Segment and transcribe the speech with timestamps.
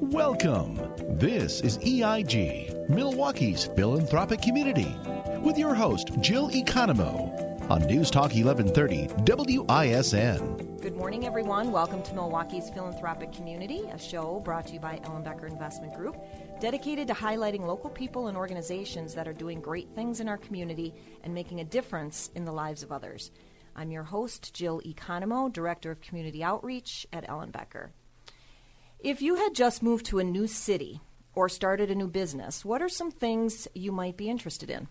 [0.00, 0.76] Welcome.
[1.18, 4.96] This is EIG, Milwaukee's philanthropic community,
[5.40, 10.80] with your host, Jill Economou, on News Talk 1130 WISN.
[10.80, 11.70] Good morning, everyone.
[11.70, 16.16] Welcome to Milwaukee's philanthropic community, a show brought to you by Ellenbecker Investment Group,
[16.60, 20.92] dedicated to highlighting local people and organizations that are doing great things in our community
[21.22, 23.30] and making a difference in the lives of others.
[23.76, 27.90] I'm your host, Jill Economou, Director of Community Outreach at Ellenbecker.
[29.04, 31.02] If you had just moved to a new city
[31.34, 34.88] or started a new business, what are some things you might be interested in?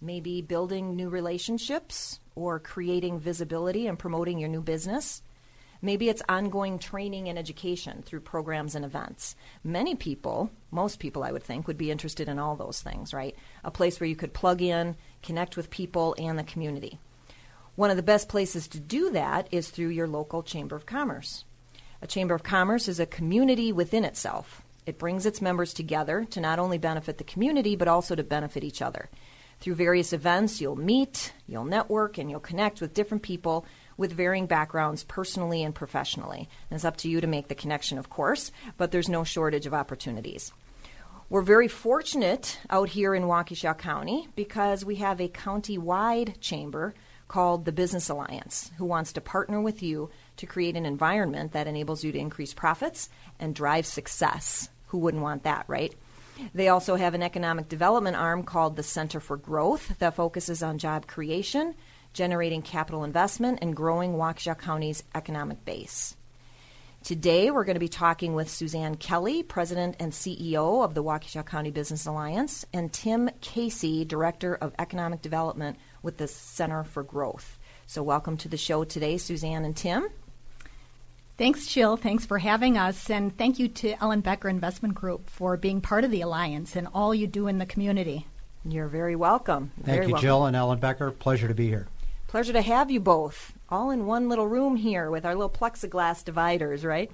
[0.00, 5.22] Maybe building new relationships or creating visibility and promoting your new business.
[5.80, 9.36] Maybe it's ongoing training and education through programs and events.
[9.62, 13.36] Many people, most people I would think, would be interested in all those things, right?
[13.62, 16.98] A place where you could plug in, connect with people and the community.
[17.76, 21.44] One of the best places to do that is through your local Chamber of Commerce.
[22.02, 24.62] A Chamber of Commerce is a community within itself.
[24.86, 28.64] It brings its members together to not only benefit the community, but also to benefit
[28.64, 29.10] each other.
[29.60, 33.66] Through various events, you'll meet, you'll network, and you'll connect with different people
[33.98, 36.48] with varying backgrounds personally and professionally.
[36.70, 39.66] And it's up to you to make the connection, of course, but there's no shortage
[39.66, 40.52] of opportunities.
[41.28, 46.94] We're very fortunate out here in Waukesha County because we have a county wide chamber
[47.30, 51.68] called the Business Alliance who wants to partner with you to create an environment that
[51.68, 54.68] enables you to increase profits and drive success.
[54.88, 55.94] Who wouldn't want that, right?
[56.52, 60.78] They also have an economic development arm called the Center for Growth that focuses on
[60.78, 61.76] job creation,
[62.12, 66.16] generating capital investment, and growing Waukesha County's economic base.
[67.04, 71.46] Today, we're going to be talking with Suzanne Kelly, President and CEO of the Waukesha
[71.46, 77.58] County Business Alliance, and Tim Casey, Director of Economic Development with the Center for Growth.
[77.86, 80.08] So, welcome to the show today, Suzanne and Tim.
[81.36, 81.96] Thanks, Jill.
[81.96, 83.08] Thanks for having us.
[83.08, 87.14] And thank you to Ellenbecker Investment Group for being part of the Alliance and all
[87.14, 88.26] you do in the community.
[88.64, 89.72] You're very welcome.
[89.76, 90.26] Thank very you, welcome.
[90.26, 91.18] Jill and Ellenbecker.
[91.18, 91.88] Pleasure to be here.
[92.26, 96.24] Pleasure to have you both, all in one little room here with our little plexiglass
[96.24, 97.10] dividers, right?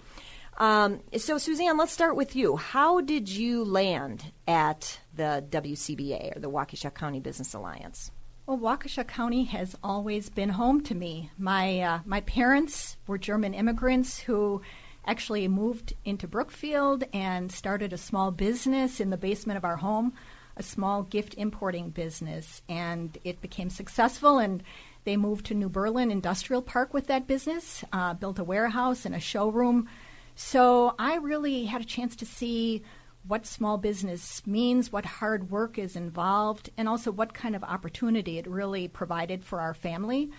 [0.59, 2.57] Um, so, Suzanne, let's start with you.
[2.57, 8.11] How did you land at the WCBA or the Waukesha County Business Alliance?
[8.47, 11.33] Well, Waukesha County has always been home to me.
[11.37, 14.63] My uh, my parents were German immigrants who
[15.05, 20.13] actually moved into Brookfield and started a small business in the basement of our home,
[20.57, 24.39] a small gift importing business, and it became successful.
[24.39, 24.63] And
[25.03, 29.15] they moved to New Berlin Industrial Park with that business, uh, built a warehouse and
[29.17, 29.89] a showroom.
[30.37, 32.85] So I really had a chance to see
[33.27, 38.39] what small business means, what hard work is involved, and also what kind of opportunity
[38.39, 40.31] it really provided for our family.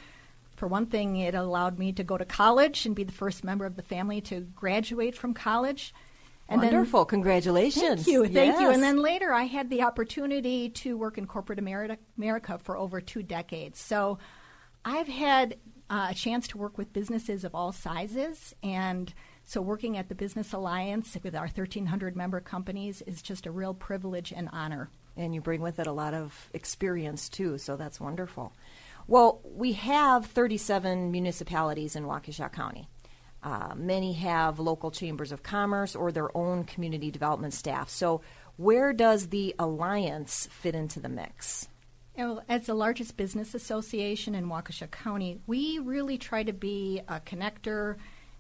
[0.55, 3.65] For one thing, it allowed me to go to college and be the first member
[3.65, 5.93] of the family to graduate from college.
[6.49, 7.01] And Wonderful.
[7.01, 8.03] Then, Congratulations.
[8.03, 8.23] Thank you.
[8.23, 8.61] Thank yes.
[8.61, 8.71] you.
[8.71, 13.01] And then later, I had the opportunity to work in corporate America, America for over
[13.01, 13.79] two decades.
[13.79, 14.17] So
[14.85, 15.57] I've had
[15.89, 19.13] uh, a chance to work with businesses of all sizes and
[19.49, 23.73] so, working at the Business Alliance with our 1,300 member companies is just a real
[23.73, 24.89] privilege and honor.
[25.15, 28.51] And you bring with it a lot of experience, too, so that's wonderful.
[29.07, 32.89] Well, we have 37 municipalities in Waukesha County.
[33.41, 37.89] Uh, many have local chambers of commerce or their own community development staff.
[37.89, 38.19] So,
[38.57, 41.69] where does the Alliance fit into the mix?
[42.49, 47.95] As the largest business association in Waukesha County, we really try to be a connector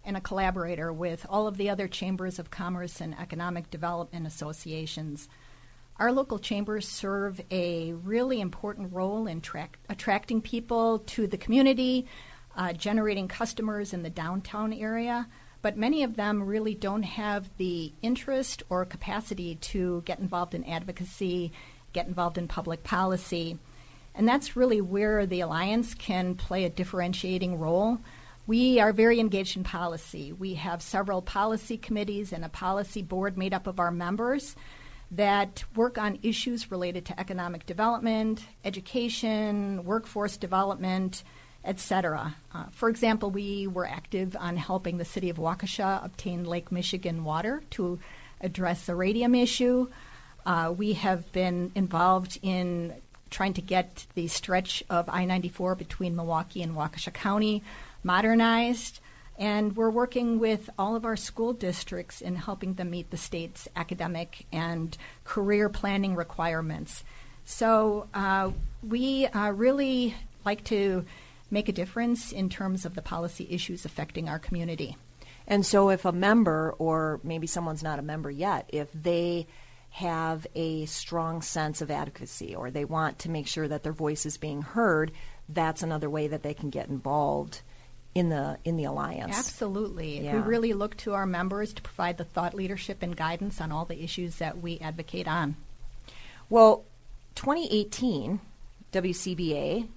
[0.07, 5.27] and a collaborator with all of the other chambers of commerce and economic development associations.
[5.99, 12.07] Our local chambers serve a really important role in tra- attracting people to the community,
[12.55, 15.27] uh, generating customers in the downtown area,
[15.61, 20.63] but many of them really don't have the interest or capacity to get involved in
[20.63, 21.51] advocacy,
[21.93, 23.57] get involved in public policy.
[24.15, 27.99] And that's really where the Alliance can play a differentiating role.
[28.47, 30.31] We are very engaged in policy.
[30.31, 34.55] We have several policy committees and a policy board made up of our members
[35.11, 41.23] that work on issues related to economic development, education, workforce development,
[41.65, 42.35] etc.
[42.53, 47.25] Uh, for example, we were active on helping the city of Waukesha obtain Lake Michigan
[47.25, 47.99] water to
[48.39, 49.89] address the radium issue.
[50.45, 52.93] Uh, we have been involved in
[53.29, 57.61] trying to get the stretch of I 94 between Milwaukee and Waukesha County
[58.07, 58.99] modernized.
[59.37, 63.67] And we're working with all of our school districts in helping them meet the state's
[63.75, 67.03] academic and career planning requirements.
[67.45, 68.51] So uh,
[68.81, 71.05] we uh, really like to
[71.51, 74.97] make a difference in terms of the policy issues affecting our community.
[75.49, 79.47] And so, if a member, or maybe someone's not a member yet, if they
[79.91, 84.25] have a strong sense of advocacy or they want to make sure that their voice
[84.25, 85.13] is being heard,
[85.47, 87.61] that's another way that they can get involved
[88.17, 89.37] in the in the alliance.
[89.37, 90.21] Absolutely.
[90.21, 90.33] Yeah.
[90.33, 93.85] We really look to our members to provide the thought leadership and guidance on all
[93.85, 95.55] the issues that we advocate on.
[96.49, 96.83] Well,
[97.35, 98.39] 2018
[98.91, 99.87] WCBA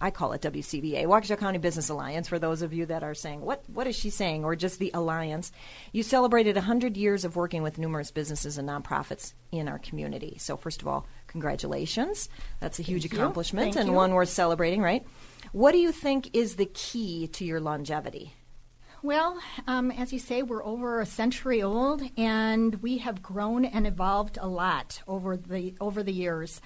[0.00, 3.40] I call it WCBA, Waukesha County Business Alliance, for those of you that are saying,
[3.40, 4.44] what, what is she saying?
[4.44, 5.50] Or just the Alliance.
[5.90, 10.36] You celebrated 100 years of working with numerous businesses and nonprofits in our community.
[10.38, 12.28] So, first of all, congratulations.
[12.60, 13.94] That's a huge Thank accomplishment and you.
[13.94, 15.04] one worth celebrating, right?
[15.52, 18.34] What do you think is the key to your longevity?
[19.02, 23.86] Well, um, as you say, we're over a century old, and we have grown and
[23.86, 26.60] evolved a lot over the over the years.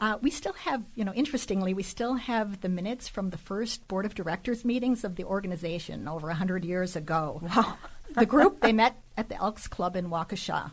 [0.00, 3.86] Uh, we still have, you know, interestingly, we still have the minutes from the first
[3.86, 7.40] board of directors meetings of the organization over 100 years ago.
[7.42, 7.76] Wow.
[8.14, 10.72] the group, they met at the Elks Club in Waukesha.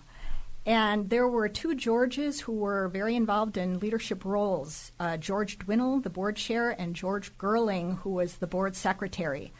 [0.68, 6.04] And there were two Georges who were very involved in leadership roles uh, George Dwinnell,
[6.04, 9.54] the board chair, and George Gerling, who was the board secretary.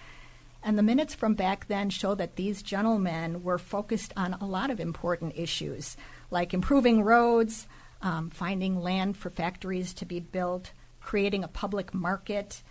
[0.62, 4.70] And the minutes from back then show that these gentlemen were focused on a lot
[4.70, 5.96] of important issues,
[6.30, 7.68] like improving roads,
[8.02, 12.64] um, finding land for factories to be built, creating a public market,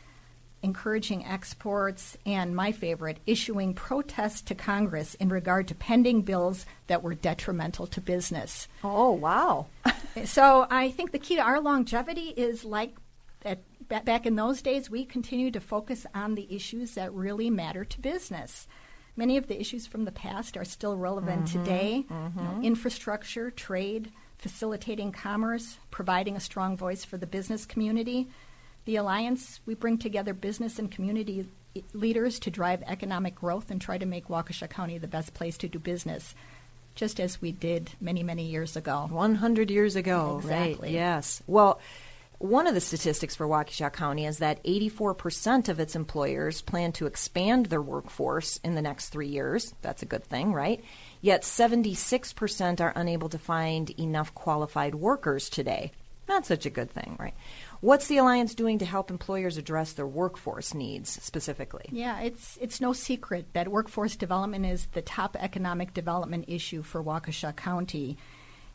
[0.66, 7.04] encouraging exports, and my favorite, issuing protests to Congress in regard to pending bills that
[7.04, 8.68] were detrimental to business.
[8.84, 9.66] Oh, wow.
[10.24, 12.96] So I think the key to our longevity is like
[13.44, 17.84] at, back in those days, we continue to focus on the issues that really matter
[17.84, 18.66] to business.
[19.14, 22.04] Many of the issues from the past are still relevant mm-hmm, today.
[22.08, 22.62] You know, mm-hmm.
[22.62, 28.28] infrastructure, trade, facilitating commerce, providing a strong voice for the business community.
[28.86, 31.48] The Alliance, we bring together business and community
[31.92, 35.68] leaders to drive economic growth and try to make Waukesha County the best place to
[35.68, 36.34] do business,
[36.94, 39.08] just as we did many, many years ago.
[39.10, 40.88] 100 years ago, Exactly.
[40.88, 40.92] right?
[40.92, 41.42] Yes.
[41.48, 41.80] Well,
[42.38, 47.06] one of the statistics for Waukesha County is that 84% of its employers plan to
[47.06, 49.74] expand their workforce in the next three years.
[49.82, 50.82] That's a good thing, right?
[51.20, 55.92] Yet 76% are unable to find enough qualified workers today.
[56.28, 57.34] Not such a good thing, right?
[57.80, 61.86] What's the Alliance doing to help employers address their workforce needs specifically?
[61.92, 67.02] Yeah, it's it's no secret that workforce development is the top economic development issue for
[67.02, 68.16] Waukesha County,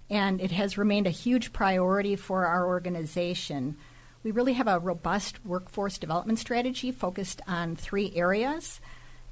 [0.10, 3.78] and it has remained a huge priority for our organization.
[4.24, 8.80] We really have a robust workforce development strategy focused on three areas: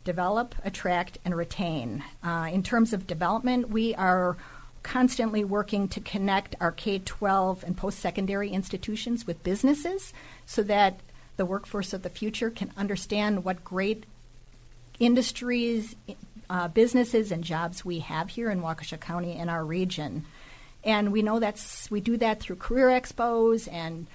[0.03, 2.03] develop, attract, and retain.
[2.23, 4.35] Uh, in terms of development, we are
[4.83, 10.13] constantly working to connect our K 12 and post secondary institutions with businesses
[10.45, 10.99] so that
[11.37, 14.05] the workforce of the future can understand what great
[14.99, 15.95] industries,
[16.49, 20.25] uh, businesses, and jobs we have here in Waukesha County and our region.
[20.83, 24.07] And we know that's we do that through career expos and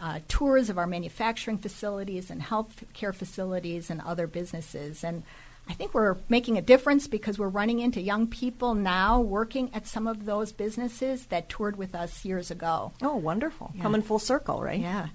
[0.00, 5.02] uh, tours of our manufacturing facilities and health care facilities and other businesses.
[5.02, 5.22] And
[5.68, 9.86] I think we're making a difference because we're running into young people now working at
[9.86, 12.92] some of those businesses that toured with us years ago.
[13.02, 13.72] Oh, wonderful.
[13.74, 13.82] Yeah.
[13.82, 14.80] Coming full circle, right?
[14.80, 15.08] Yeah.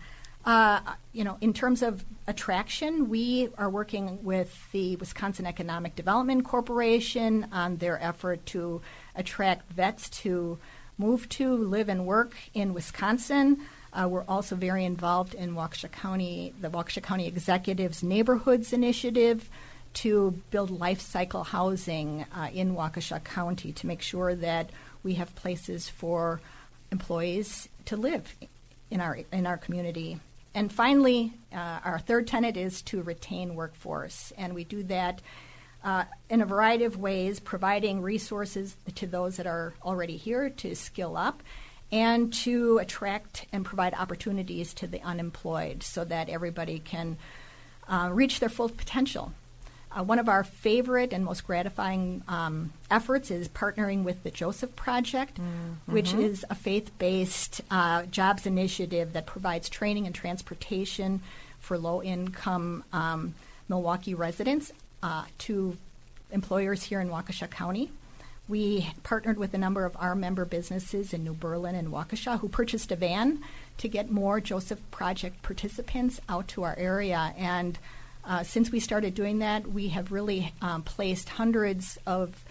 [0.45, 0.81] Uh,
[1.13, 7.47] you know, in terms of attraction, we are working with the Wisconsin Economic Development Corporation
[7.51, 8.81] on their effort to
[9.15, 10.59] attract vets to
[10.97, 13.61] move to, live, and work in Wisconsin.
[13.93, 19.49] Uh, we're also very involved in Waukesha County, the Waukesha County Executives Neighborhoods Initiative
[19.93, 24.69] to build life cycle housing uh, in Waukesha County to make sure that
[25.03, 26.41] we have places for
[26.91, 28.35] employees to live
[28.89, 30.19] in our in our community.
[30.55, 35.21] And finally, uh, our third tenet is to retain workforce, and we do that
[35.83, 40.75] uh, in a variety of ways, providing resources to those that are already here to
[40.75, 41.41] skill up,
[41.91, 47.17] and to attract and provide opportunities to the unemployed, so that everybody can
[47.87, 49.33] uh, reach their full potential.
[49.95, 54.75] Uh, one of our favorite and most gratifying um, efforts is partnering with the Joseph
[54.75, 55.37] Project,
[55.85, 61.21] which is a faith based uh, jobs initiative that provides training and transportation
[61.59, 63.35] for low income um,
[63.69, 64.71] Milwaukee residents
[65.03, 65.77] uh, to
[66.31, 67.91] employers here in Waukesha County.
[68.49, 72.49] We partnered with a number of our member businesses in New Berlin and Waukesha who
[72.49, 73.41] purchased a van
[73.77, 77.33] to get more Joseph Project participants out to our area.
[77.37, 77.77] And
[78.25, 82.43] uh, since we started doing that, we have really um, placed hundreds of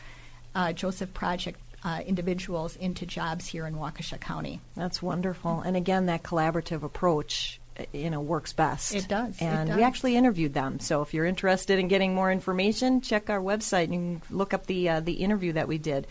[0.54, 4.60] uh, Joseph Project uh, individuals into jobs here in Waukesha County.
[4.76, 5.60] That's wonderful.
[5.60, 7.58] And again, that collaborative approach
[7.92, 8.94] you know works best.
[8.94, 9.76] It does, it And does.
[9.76, 10.80] we actually interviewed them.
[10.80, 14.88] So if you're interested in getting more information, check our website and look up the
[14.88, 16.06] uh, the interview that we did.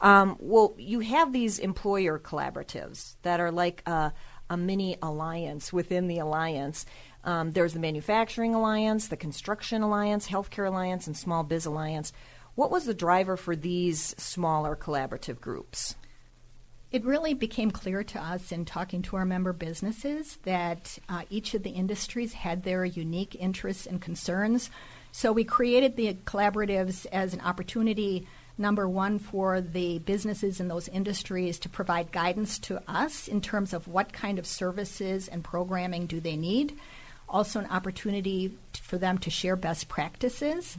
[0.00, 4.12] Um, well, you have these employer collaboratives that are like a,
[4.48, 6.86] a mini alliance within the alliance.
[7.24, 12.12] Um, there's the Manufacturing Alliance, the Construction Alliance, Healthcare Alliance, and Small Biz Alliance.
[12.54, 15.94] What was the driver for these smaller collaborative groups?
[16.90, 21.52] It really became clear to us in talking to our member businesses that uh, each
[21.52, 24.70] of the industries had their unique interests and concerns.
[25.12, 30.88] So we created the collaboratives as an opportunity, number one, for the businesses in those
[30.88, 36.06] industries to provide guidance to us in terms of what kind of services and programming
[36.06, 36.78] do they need.
[37.28, 40.76] Also, an opportunity for them to share best practices.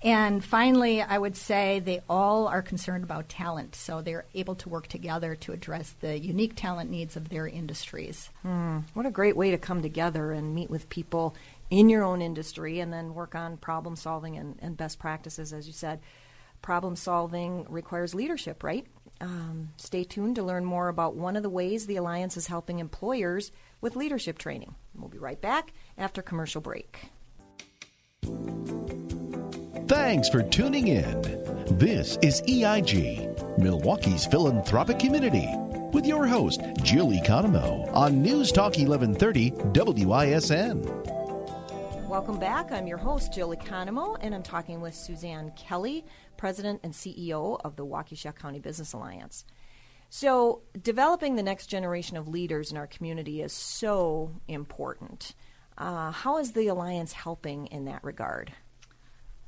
[0.00, 4.68] And finally, I would say they all are concerned about talent, so they're able to
[4.68, 8.30] work together to address the unique talent needs of their industries.
[8.94, 11.34] What a great way to come together and meet with people
[11.70, 15.66] in your own industry and then work on problem solving and, and best practices, as
[15.66, 15.98] you said.
[16.62, 18.86] Problem solving requires leadership, right?
[19.20, 22.78] Um, stay tuned to learn more about one of the ways the Alliance is helping
[22.78, 23.50] employers
[23.80, 24.74] with leadership training.
[24.94, 27.10] We'll be right back after commercial break.
[29.86, 31.22] Thanks for tuning in.
[31.78, 35.48] This is EIG, Milwaukee's philanthropic community,
[35.92, 39.50] with your host, Jill Economou, on News Talk 1130
[40.04, 40.82] WISN.
[42.08, 42.72] Welcome back.
[42.72, 46.04] I'm your host, Jill Economou, and I'm talking with Suzanne Kelly,
[46.36, 49.44] President and CEO of the Waukesha County Business Alliance.
[50.10, 55.34] So, developing the next generation of leaders in our community is so important.
[55.76, 58.52] Uh, how is the Alliance helping in that regard?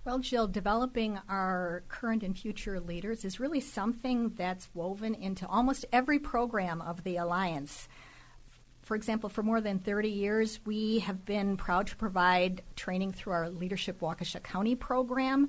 [0.05, 5.85] Well, Jill, developing our current and future leaders is really something that's woven into almost
[5.93, 7.87] every program of the Alliance.
[8.83, 13.35] For example, for more than 30 years, we have been proud to provide training through
[13.35, 15.49] our Leadership Waukesha County program,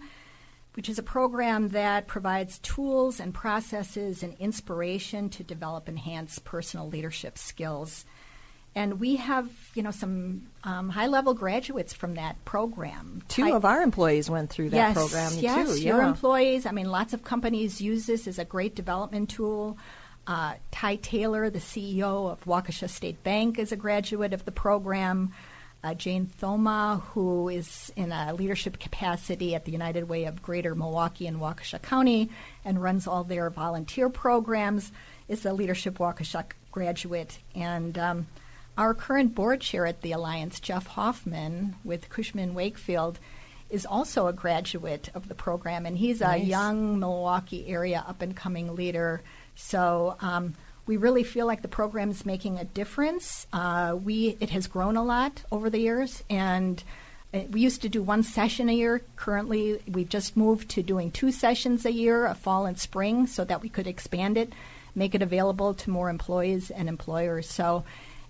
[0.73, 6.87] which is a program that provides tools and processes and inspiration to develop enhanced personal
[6.87, 8.05] leadership skills.
[8.73, 13.21] And we have, you know, some um, high-level graduates from that program.
[13.27, 15.81] Two Ty- of our employees went through that yes, program yes, too.
[15.81, 16.07] your yeah.
[16.07, 16.65] employees.
[16.65, 19.77] I mean, lots of companies use this as a great development tool.
[20.25, 25.33] Uh, Ty Taylor, the CEO of Waukesha State Bank, is a graduate of the program.
[25.83, 30.75] Uh, Jane Thoma, who is in a leadership capacity at the United Way of Greater
[30.75, 32.29] Milwaukee and Waukesha County
[32.63, 34.91] and runs all their volunteer programs,
[35.27, 37.39] is a Leadership Waukesha graduate.
[37.55, 38.27] And um,
[38.77, 43.17] our current board chair at the Alliance, Jeff Hoffman, with Cushman Wakefield,
[43.71, 48.35] is also a graduate of the program, and he's a young Milwaukee area up and
[48.35, 49.21] coming leader.
[49.55, 53.47] So um, we really feel like the program is making a difference.
[53.53, 56.83] Uh, we it has grown a lot over the years, and
[57.33, 59.01] uh, we used to do one session a year.
[59.15, 63.45] Currently, we've just moved to doing two sessions a year, a fall and spring, so
[63.45, 64.53] that we could expand it,
[64.95, 67.49] make it available to more employees and employers.
[67.49, 67.83] So.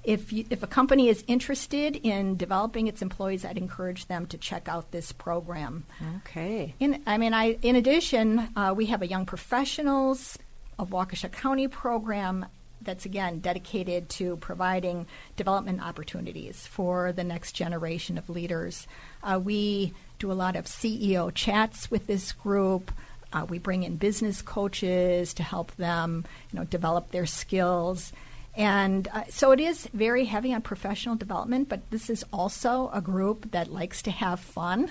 [0.03, 4.37] If, you, if a company is interested in developing its employees, I'd encourage them to
[4.39, 5.83] check out this program.
[6.17, 6.73] Okay.
[6.79, 10.39] In, I mean, I, in addition, uh, we have a young professionals
[10.81, 12.47] of Waukesha County program
[12.81, 15.05] that's again dedicated to providing
[15.37, 18.87] development opportunities for the next generation of leaders.
[19.21, 22.91] Uh, we do a lot of CEO chats with this group.
[23.31, 28.11] Uh, we bring in business coaches to help them, you know, develop their skills.
[28.55, 32.99] And uh, so it is very heavy on professional development, but this is also a
[32.99, 34.89] group that likes to have fun.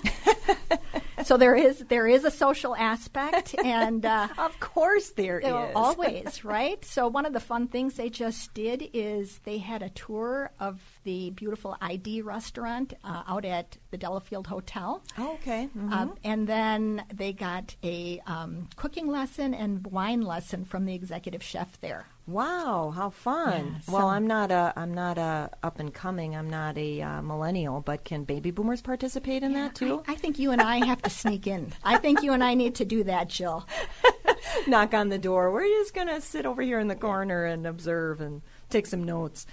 [1.23, 5.71] so there is there is a social aspect, and uh, Of course there is.
[5.75, 6.83] always right.
[6.85, 10.81] So one of the fun things they just did is they had a tour of
[11.03, 15.01] the beautiful ID restaurant uh, out at the Delafield Hotel.
[15.17, 15.69] Oh, okay.
[15.77, 15.91] Mhm.
[15.91, 21.41] Uh, and then they got a um, cooking lesson and wine lesson from the executive
[21.43, 22.07] chef there.
[22.27, 23.81] Wow, how fun!
[23.87, 26.35] Yeah, well, I'm not a I'm not a up and coming.
[26.35, 30.03] I'm not a uh, millennial, but can baby boomers participate in that too?
[30.07, 31.73] I, I think you and I have to sneak in.
[31.83, 33.67] I think you and I need to do that, Jill.
[34.67, 35.51] Knock on the door.
[35.51, 39.45] We're just gonna sit over here in the corner and observe and take some notes.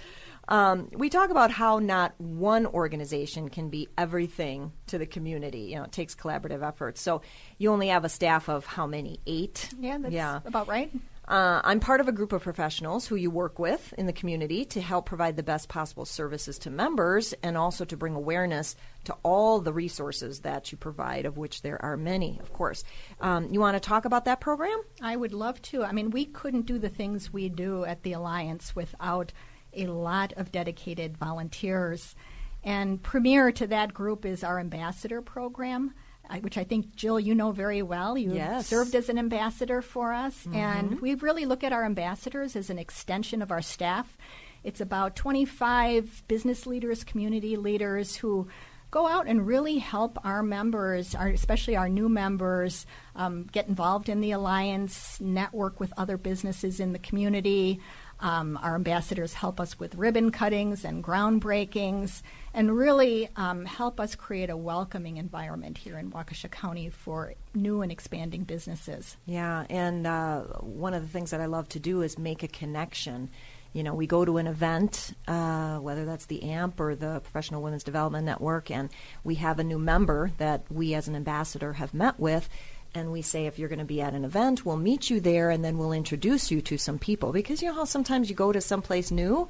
[0.49, 5.59] Um, we talk about how not one organization can be everything to the community.
[5.59, 7.01] You know, it takes collaborative efforts.
[7.01, 7.21] So
[7.59, 9.19] you only have a staff of how many?
[9.27, 9.69] Eight.
[9.79, 10.39] Yeah, that's yeah.
[10.45, 10.91] about right.
[11.27, 14.65] Uh, I'm part of a group of professionals who you work with in the community
[14.65, 19.15] to help provide the best possible services to members and also to bring awareness to
[19.21, 22.83] all the resources that you provide, of which there are many, of course.
[23.21, 24.81] Um, you want to talk about that program?
[25.01, 25.83] I would love to.
[25.83, 29.31] I mean, we couldn't do the things we do at the Alliance without
[29.79, 32.15] a lot of dedicated volunteers.
[32.63, 35.93] And premier to that group is our ambassador program
[36.41, 38.17] which I think, Jill, you know very well.
[38.17, 38.67] You yes.
[38.67, 40.37] served as an ambassador for us.
[40.41, 40.55] Mm-hmm.
[40.55, 44.17] And we really look at our ambassadors as an extension of our staff.
[44.63, 48.47] It's about 25 business leaders, community leaders who
[48.91, 54.09] go out and really help our members, our, especially our new members, um, get involved
[54.09, 57.79] in the alliance, network with other businesses in the community.
[58.21, 62.21] Um, our ambassadors help us with ribbon cuttings and groundbreakings
[62.53, 67.81] and really um, help us create a welcoming environment here in Waukesha County for new
[67.81, 69.15] and expanding businesses.
[69.25, 72.47] Yeah, and uh, one of the things that I love to do is make a
[72.47, 73.29] connection.
[73.71, 77.61] You know, we go to an event, uh, whether that's the AMP or the Professional
[77.61, 78.89] Women's Development Network, and
[79.23, 82.49] we have a new member that we as an ambassador have met with
[82.95, 85.49] and we say if you're going to be at an event, we'll meet you there
[85.49, 87.31] and then we'll introduce you to some people.
[87.31, 89.47] Because you know how sometimes you go to someplace new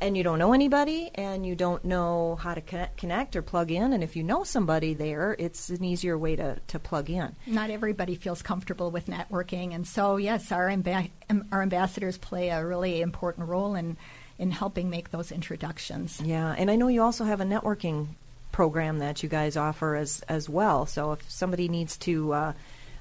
[0.00, 3.92] and you don't know anybody and you don't know how to connect or plug in
[3.92, 7.34] and if you know somebody there it's an easier way to, to plug in.
[7.46, 12.50] Not everybody feels comfortable with networking and so yes our, amb- um, our ambassadors play
[12.50, 13.96] a really important role in
[14.38, 16.20] in helping make those introductions.
[16.20, 18.08] Yeah and i know you also have a networking
[18.58, 22.52] program that you guys offer as as well so if somebody needs to uh,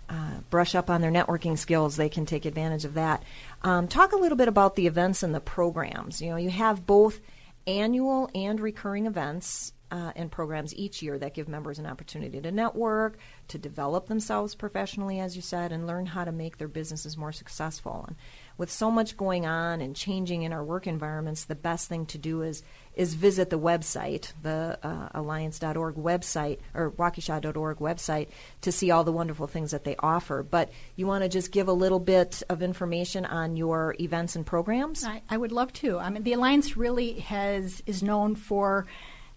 [0.08, 3.24] uh, brush up on their networking skills, they can take advantage of that.
[3.64, 6.22] Um, talk a little bit about the events and the programs.
[6.22, 7.20] You know, you have both
[7.66, 12.52] annual and recurring events uh, and programs each year that give members an opportunity to
[12.52, 17.18] network, to develop themselves professionally, as you said, and learn how to make their businesses
[17.18, 18.06] more successful.
[18.08, 18.16] And
[18.58, 22.18] with so much going on and changing in our work environments, the best thing to
[22.18, 22.64] do is
[22.96, 28.28] is visit the website, the uh, alliance.org website or waukesha.org website
[28.62, 30.42] to see all the wonderful things that they offer.
[30.42, 34.44] But you want to just give a little bit of information on your events and
[34.44, 35.04] programs?
[35.04, 36.00] I, I would love to.
[36.00, 38.88] I mean, the alliance really has is known for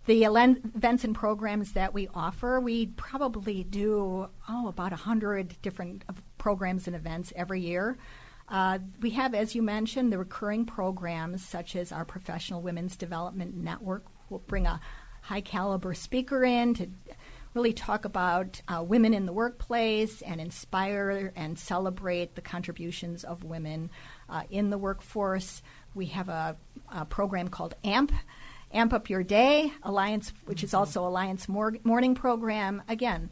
[0.07, 6.03] the events and programs that we offer, we probably do oh about hundred different
[6.39, 7.99] programs and events every year.
[8.51, 13.57] Uh, we have, as you mentioned, the recurring programs such as our Professional Women's Development
[13.57, 14.05] Network.
[14.29, 14.81] We'll bring a
[15.23, 16.89] high caliber speaker in to
[17.55, 23.45] really talk about uh, women in the workplace and inspire and celebrate the contributions of
[23.45, 23.91] women
[24.29, 25.63] uh, in the workforce.
[25.95, 26.57] We have a,
[26.93, 28.13] a, program called AMP.
[28.73, 30.79] Amp Up Your Day, Alliance, which is mm-hmm.
[30.79, 32.83] also Alliance Morning Program.
[32.89, 33.31] Again,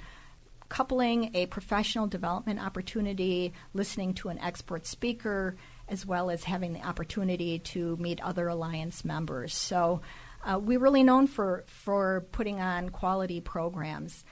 [0.69, 5.57] coupling a professional development opportunity, listening to an expert speaker,
[5.89, 9.55] as well as having the opportunity to meet other alliance members.
[9.55, 10.03] So
[10.45, 14.25] uh, we're really known for, for putting on quality programs.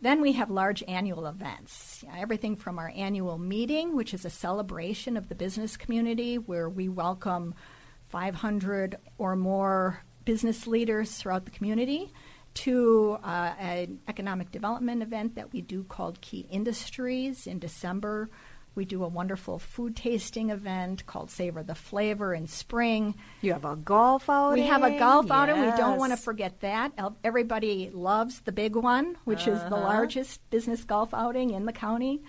[0.00, 2.04] Then we have large annual events.
[2.16, 6.88] Everything from our annual meeting, which is a celebration of the business community where we
[6.88, 7.54] welcome
[8.08, 12.12] 500 or more business leaders throughout the community,
[12.56, 18.30] to uh, an economic development event that we do called Key Industries in December.
[18.74, 23.14] We do a wonderful food tasting event called Savor the Flavor in spring.
[23.40, 24.64] You have a golf outing.
[24.64, 25.32] We have a golf yes.
[25.32, 25.60] outing.
[25.60, 26.92] We don't want to forget that.
[27.24, 29.52] Everybody loves the big one, which uh-huh.
[29.52, 29.80] is the uh-huh.
[29.80, 32.22] largest business golf outing in the county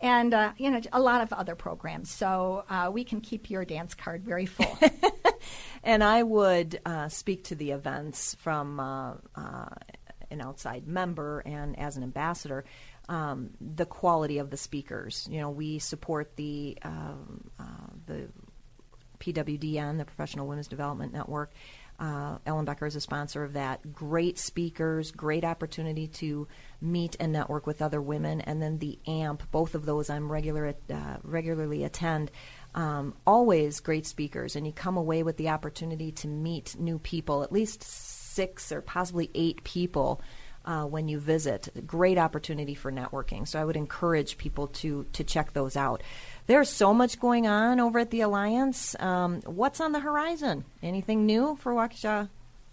[0.00, 2.10] and uh, you know a lot of other programs.
[2.10, 4.78] So uh, we can keep your dance card very full.
[5.88, 9.70] and I would uh, speak to the events from uh, uh,
[10.30, 12.66] an outside member and as an ambassador.
[13.08, 15.26] Um, the quality of the speakers.
[15.30, 18.28] You know, we support the um, uh, the
[19.18, 21.54] PWDN, the Professional Women's Development Network,
[22.00, 23.92] uh, Ellenbecker is a sponsor of that.
[23.92, 26.46] Great speakers, great opportunity to
[26.80, 29.50] meet and network with other women, and then the AMP.
[29.50, 32.30] Both of those I'm regular uh, regularly attend.
[32.74, 37.42] Um, always great speakers, and you come away with the opportunity to meet new people,
[37.42, 40.20] at least six or possibly eight people.
[40.64, 43.48] Uh, when you visit, great opportunity for networking.
[43.48, 46.02] So I would encourage people to to check those out.
[46.46, 48.94] There's so much going on over at the Alliance.
[49.00, 50.66] Um, what's on the horizon?
[50.82, 52.28] Anything new for Waukesha,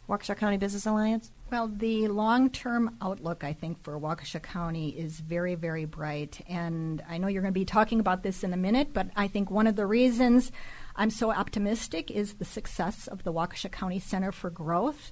[0.10, 1.32] Waukesha County Business Alliance?
[1.52, 6.42] Well, the long term outlook, I think, for Waukesha County is very, very bright.
[6.50, 9.28] And I know you're going to be talking about this in a minute, but I
[9.28, 10.52] think one of the reasons
[10.96, 15.12] I'm so optimistic is the success of the Waukesha County Center for Growth.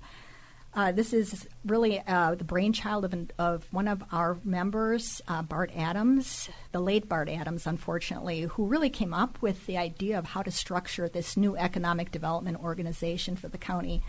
[0.74, 5.43] Uh, this is really uh, the brainchild of, an, of one of our members, uh,
[5.43, 10.26] Bart Adams, the late Bart Adams, unfortunately, who really came up with the idea of
[10.26, 14.02] how to structure this new economic development organization for the county.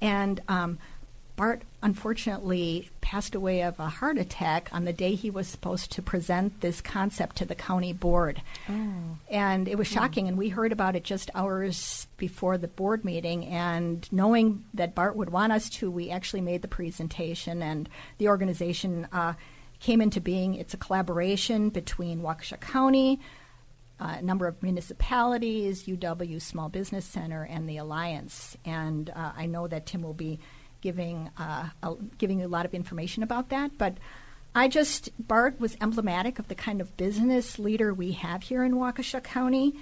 [0.00, 0.78] And um,
[1.38, 6.02] Bart unfortunately passed away of a heart attack on the day he was supposed to
[6.02, 8.42] present this concept to the county board.
[8.68, 9.16] Oh.
[9.30, 13.46] And it was shocking, and we heard about it just hours before the board meeting.
[13.46, 18.26] And knowing that Bart would want us to, we actually made the presentation, and the
[18.26, 19.34] organization uh,
[19.78, 20.56] came into being.
[20.56, 23.20] It's a collaboration between Waukesha County,
[24.00, 28.56] uh, a number of municipalities, UW Small Business Center, and the Alliance.
[28.64, 30.40] And uh, I know that Tim will be
[30.80, 33.78] giving uh, a, giving you a lot of information about that.
[33.78, 33.98] But
[34.54, 38.74] I just Bart was emblematic of the kind of business leader we have here in
[38.74, 39.74] Waukesha County.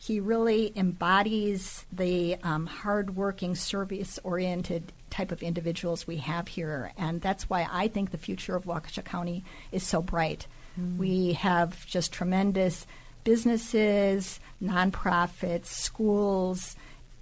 [0.00, 7.50] He really embodies the um, hardworking, service-oriented type of individuals we have here, and that's
[7.50, 10.46] why I think the future of Waukesha County is so bright.
[10.78, 10.98] Mm.
[10.98, 12.86] We have just tremendous
[13.24, 16.76] businesses, nonprofits, schools,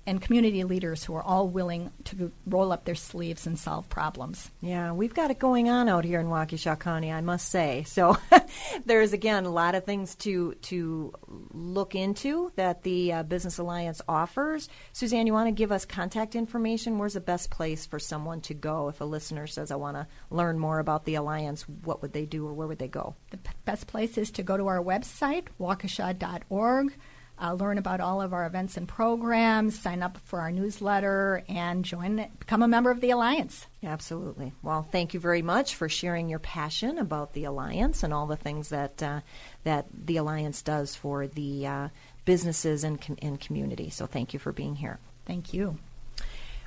[0.07, 4.51] and community leaders who are all willing to roll up their sleeves and solve problems.
[4.61, 7.83] Yeah, we've got it going on out here in Waukesha County, I must say.
[7.85, 8.17] So
[8.87, 11.13] there's again a lot of things to to
[11.53, 14.69] look into that the uh, Business Alliance offers.
[14.93, 16.99] Suzanne, you want to give us contact information?
[16.99, 20.07] Where's the best place for someone to go if a listener says I want to
[20.31, 21.63] learn more about the alliance?
[21.63, 23.17] What would they do, or where would they go?
[23.31, 26.97] The p- best place is to go to our website, waukesha.org
[27.41, 31.85] uh, learn about all of our events and programs, sign up for our newsletter, and
[31.85, 33.67] join, become a member of the Alliance.
[33.83, 34.53] Absolutely.
[34.63, 38.37] Well, thank you very much for sharing your passion about the Alliance and all the
[38.37, 39.21] things that uh,
[39.65, 41.89] that the Alliance does for the uh,
[42.25, 43.91] businesses and, com- and community.
[43.91, 44.99] So, thank you for being here.
[45.27, 45.79] Thank you.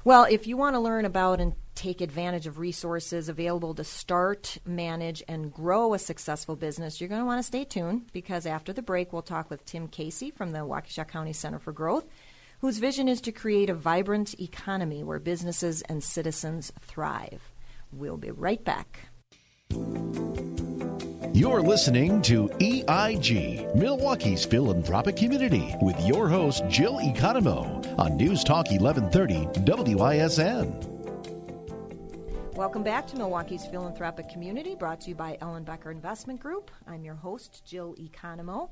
[0.04, 4.58] Well, if you want to learn about and take advantage of resources available to start,
[4.66, 8.74] manage, and grow a successful business, you're going to want to stay tuned because after
[8.74, 12.06] the break, we'll talk with Tim Casey from the Waukesha County Center for Growth,
[12.60, 17.50] whose vision is to create a vibrant economy where businesses and citizens thrive.
[17.94, 19.08] We'll be right back.
[21.32, 28.70] You're listening to EIG, Milwaukee's philanthropic community, with your host, Jill Economou, on News Talk
[28.70, 30.99] 1130 WISN.
[32.60, 36.70] Welcome back to Milwaukee's philanthropic community, brought to you by Ellenbecker Investment Group.
[36.86, 38.70] I'm your host, Jill Economou.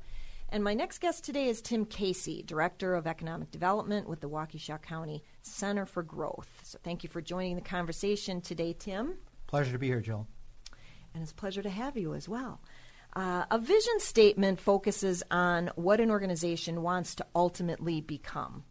[0.50, 4.82] And my next guest today is Tim Casey, Director of Economic Development with the Waukesha
[4.82, 6.50] County Center for Growth.
[6.64, 9.14] So thank you for joining the conversation today, Tim.
[9.46, 10.26] Pleasure to be here, Jill
[11.14, 12.60] and it's a pleasure to have you as well.
[13.16, 18.64] Uh, a vision statement focuses on what an organization wants to ultimately become.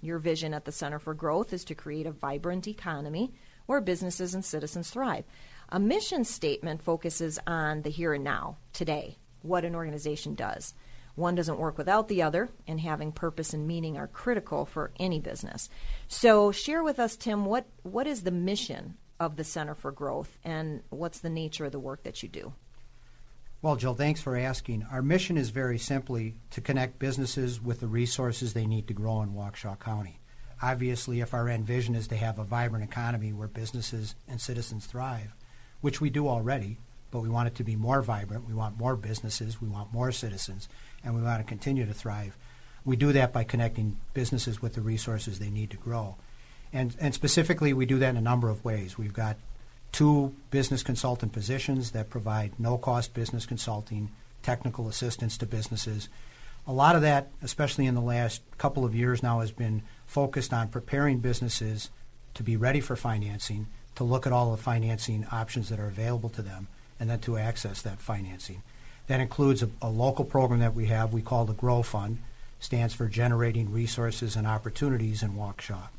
[0.00, 3.34] Your vision at the Center for Growth is to create a vibrant economy
[3.70, 5.22] where businesses and citizens thrive.
[5.68, 10.74] A mission statement focuses on the here and now, today, what an organization does.
[11.14, 15.20] One doesn't work without the other, and having purpose and meaning are critical for any
[15.20, 15.70] business.
[16.08, 20.36] So, share with us, Tim, what, what is the mission of the Center for Growth,
[20.42, 22.52] and what's the nature of the work that you do?
[23.62, 24.84] Well, Jill, thanks for asking.
[24.90, 29.22] Our mission is very simply to connect businesses with the resources they need to grow
[29.22, 30.19] in Waukesha County.
[30.62, 34.86] Obviously, if our end vision is to have a vibrant economy where businesses and citizens
[34.86, 35.34] thrive,
[35.80, 36.76] which we do already,
[37.10, 40.12] but we want it to be more vibrant, we want more businesses, we want more
[40.12, 40.68] citizens,
[41.02, 42.36] and we want to continue to thrive.
[42.84, 46.16] We do that by connecting businesses with the resources they need to grow.
[46.72, 48.96] And, and specifically, we do that in a number of ways.
[48.96, 49.36] We've got
[49.92, 54.10] two business consultant positions that provide no cost business consulting,
[54.42, 56.08] technical assistance to businesses.
[56.66, 60.52] A lot of that, especially in the last couple of years now, has been focused
[60.52, 61.88] on preparing businesses
[62.34, 66.28] to be ready for financing, to look at all the financing options that are available
[66.28, 66.66] to them,
[66.98, 68.60] and then to access that financing.
[69.06, 72.18] That includes a, a local program that we have we call the GROW Fund,
[72.58, 75.90] stands for Generating Resources and Opportunities in Waukesha.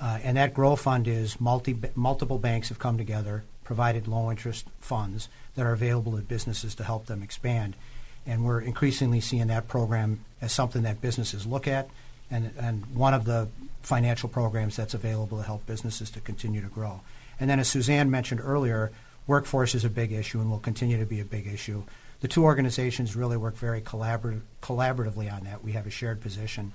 [0.00, 4.68] Uh, and that Grow Fund is multi, multiple banks have come together, provided low interest
[4.78, 7.74] funds that are available to businesses to help them expand.
[8.24, 11.90] And we're increasingly seeing that program as something that businesses look at
[12.32, 13.48] and, and one of the
[13.82, 17.00] financial programs that's available to help businesses to continue to grow.
[17.38, 18.90] And then, as Suzanne mentioned earlier,
[19.26, 21.84] workforce is a big issue and will continue to be a big issue.
[22.20, 25.62] The two organizations really work very collaborative, collaboratively on that.
[25.62, 26.72] We have a shared position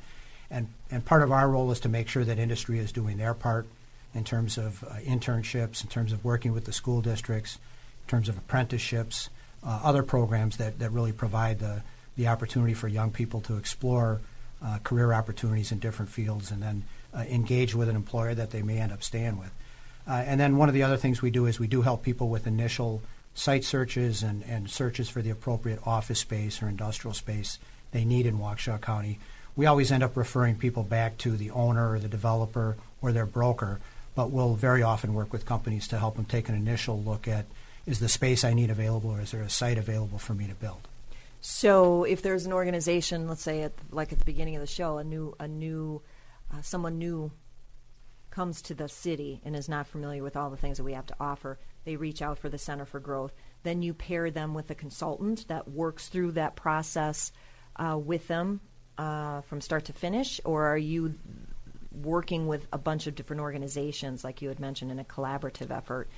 [0.49, 3.33] and, and part of our role is to make sure that industry is doing their
[3.33, 3.67] part
[4.13, 7.59] in terms of uh, internships, in terms of working with the school districts,
[8.05, 9.29] in terms of apprenticeships,
[9.63, 11.83] uh, other programs that, that really provide the,
[12.15, 14.21] the opportunity for young people to explore
[14.63, 18.61] uh, career opportunities in different fields and then uh, engage with an employer that they
[18.61, 19.51] may end up staying with.
[20.07, 22.29] Uh, and then one of the other things we do is we do help people
[22.29, 23.01] with initial
[23.33, 27.59] site searches and, and searches for the appropriate office space or industrial space
[27.91, 29.19] they need in Waukesha County
[29.57, 33.25] we always end up referring people back to the owner or the developer or their
[33.25, 33.81] broker.
[34.15, 37.45] but we'll very often work with companies to help them take an initial look at
[37.85, 40.55] is the space I need available or is there a site available for me to
[40.55, 40.86] build?
[41.39, 44.97] So if there's an organization, let's say at like at the beginning of the show,
[44.97, 46.01] a new a new
[46.51, 47.31] uh, someone new
[48.29, 51.07] comes to the city and is not familiar with all the things that we have
[51.07, 53.33] to offer, they reach out for the Center for Growth.
[53.63, 57.31] Then you pair them with a consultant that works through that process
[57.77, 58.61] uh, with them
[58.97, 61.15] uh, from start to finish, or are you
[61.91, 66.09] working with a bunch of different organizations, like you had mentioned, in a collaborative effort?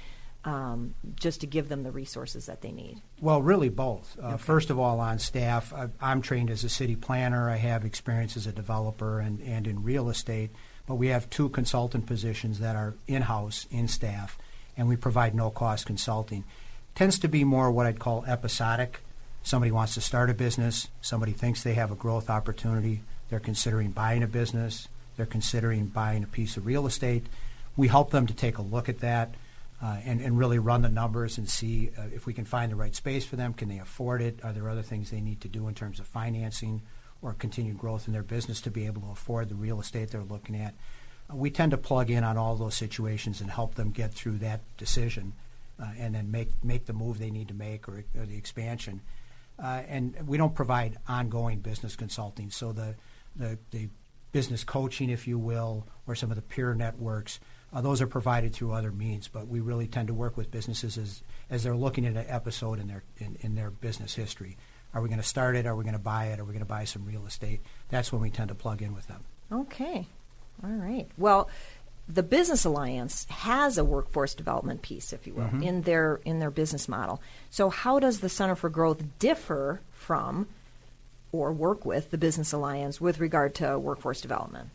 [0.46, 3.02] Um, just to give them the resources that they need?
[3.20, 4.18] Well, really both.
[4.18, 4.38] Uh, okay.
[4.38, 7.50] First of all, on staff, I, am trained as a city planner.
[7.50, 10.52] I have experience as a developer and, and in real estate,
[10.88, 14.38] but we have two consultant positions that are in house, in staff,
[14.78, 16.46] and we provide no cost consulting.
[16.96, 19.02] Tends to be more what I'd call episodic.
[19.44, 23.92] Somebody wants to start a business, somebody thinks they have a growth opportunity, they're considering
[23.92, 27.26] buying a business, they're considering buying a piece of real estate.
[27.76, 29.34] We help them to take a look at that
[29.82, 32.76] uh, and, and really run the numbers and see uh, if we can find the
[32.76, 33.54] right space for them.
[33.54, 34.40] Can they afford it?
[34.44, 36.82] Are there other things they need to do in terms of financing
[37.22, 40.22] or continued growth in their business to be able to afford the real estate they're
[40.22, 40.74] looking at?
[41.32, 44.38] Uh, we tend to plug in on all those situations and help them get through
[44.40, 45.34] that decision
[45.82, 49.00] uh, and then make, make the move they need to make or, or the expansion.
[49.58, 52.50] Uh, and we don't provide ongoing business consulting.
[52.50, 52.96] So the,
[53.36, 53.90] the, the
[54.34, 57.40] business coaching, if you will, or some of the peer networks–
[57.72, 60.98] uh, those are provided through other means, but we really tend to work with businesses
[60.98, 64.58] as, as they're looking at an episode in their in, in their business history.
[64.94, 65.68] Are we going to start it?
[65.68, 66.40] Are we going to buy it?
[66.40, 67.62] Are we going to buy some real estate?
[67.90, 69.24] That's when we tend to plug in with them.
[69.52, 70.08] Okay,
[70.64, 71.08] all right.
[71.18, 71.50] Well,
[72.08, 75.62] the Business Alliance has a workforce development piece, if you will, mm-hmm.
[75.62, 77.22] in their in their business model.
[77.52, 80.48] So, how does the Center for Growth differ from
[81.32, 84.70] or work with the Business Alliance with regard to workforce development?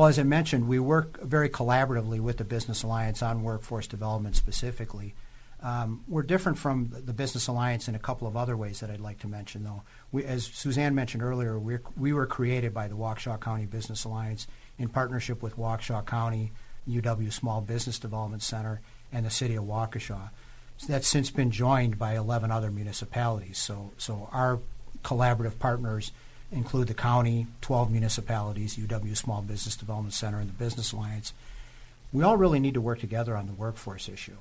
[0.00, 4.34] Well, as I mentioned, we work very collaboratively with the Business Alliance on workforce development
[4.34, 5.14] specifically.
[5.62, 9.00] Um, we're different from the Business Alliance in a couple of other ways that I'd
[9.00, 9.82] like to mention, though.
[10.10, 14.46] We, as Suzanne mentioned earlier, we're, we were created by the Waukesha County Business Alliance
[14.78, 16.52] in partnership with Waukesha County,
[16.88, 18.80] UW Small Business Development Center,
[19.12, 20.30] and the City of Waukesha.
[20.78, 23.58] So that's since been joined by 11 other municipalities.
[23.58, 24.60] So, so our
[25.04, 26.10] collaborative partners
[26.52, 31.32] include the county, 12 municipalities, UW Small Business Development Center, and the Business Alliance.
[32.12, 34.36] We all really need to work together on the workforce issue.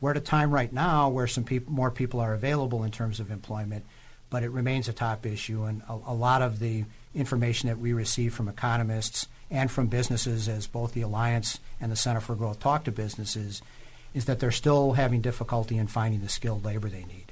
[0.00, 3.20] We're at a time right now where some peop- more people are available in terms
[3.20, 3.84] of employment,
[4.30, 5.64] but it remains a top issue.
[5.64, 10.48] And a, a lot of the information that we receive from economists and from businesses,
[10.48, 13.62] as both the Alliance and the Center for Growth talk to businesses,
[14.12, 17.23] is that they're still having difficulty in finding the skilled labor they need.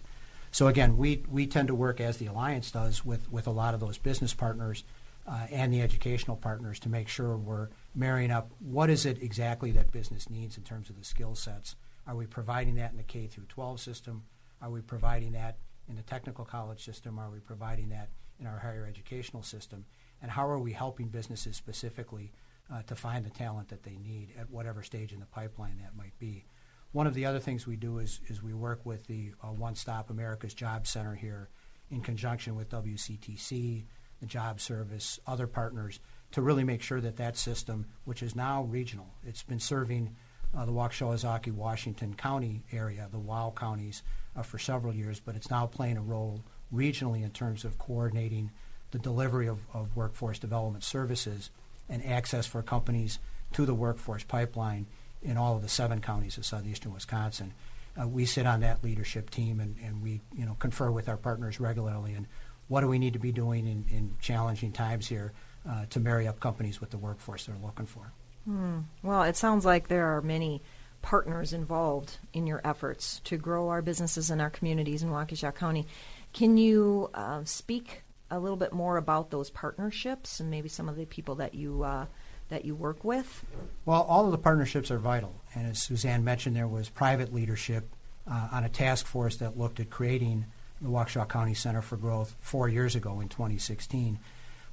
[0.52, 3.72] So again, we, we tend to work as the Alliance does with, with a lot
[3.72, 4.84] of those business partners
[5.26, 9.70] uh, and the educational partners to make sure we're marrying up what is it exactly
[9.72, 11.74] that business needs in terms of the skill sets.
[12.06, 14.24] Are we providing that in the K through 12 system?
[14.60, 15.56] Are we providing that
[15.88, 17.18] in the technical college system?
[17.18, 19.86] Are we providing that in our higher educational system?
[20.20, 22.30] And how are we helping businesses specifically
[22.70, 25.96] uh, to find the talent that they need at whatever stage in the pipeline that
[25.96, 26.44] might be?
[26.92, 29.74] One of the other things we do is, is we work with the uh, One
[29.74, 31.48] Stop America's Job Center here
[31.90, 33.84] in conjunction with WCTC,
[34.20, 36.00] the Job Service, other partners
[36.32, 40.14] to really make sure that that system, which is now regional, it's been serving
[40.54, 44.02] uh, the Waukesha, Ozaukee, Washington County area, the WOW counties,
[44.36, 48.50] uh, for several years, but it's now playing a role regionally in terms of coordinating
[48.90, 51.50] the delivery of, of workforce development services
[51.88, 53.18] and access for companies
[53.52, 54.86] to the workforce pipeline
[55.22, 57.52] in all of the seven counties of southeastern Wisconsin.
[58.00, 61.16] Uh, we sit on that leadership team and, and we you know confer with our
[61.16, 62.26] partners regularly and
[62.68, 65.32] what do we need to be doing in, in challenging times here
[65.68, 68.12] uh, to marry up companies with the workforce they're looking for.
[68.44, 68.80] Hmm.
[69.02, 70.62] Well, it sounds like there are many
[71.02, 75.86] partners involved in your efforts to grow our businesses and our communities in Waukesha County.
[76.32, 80.96] Can you uh, speak a little bit more about those partnerships and maybe some of
[80.96, 82.06] the people that you uh,
[82.52, 83.46] that you work with?
[83.86, 85.32] Well, all of the partnerships are vital.
[85.54, 87.88] And as Suzanne mentioned, there was private leadership
[88.30, 90.44] uh, on a task force that looked at creating
[90.82, 94.18] the Waukesha County Center for Growth four years ago in 2016.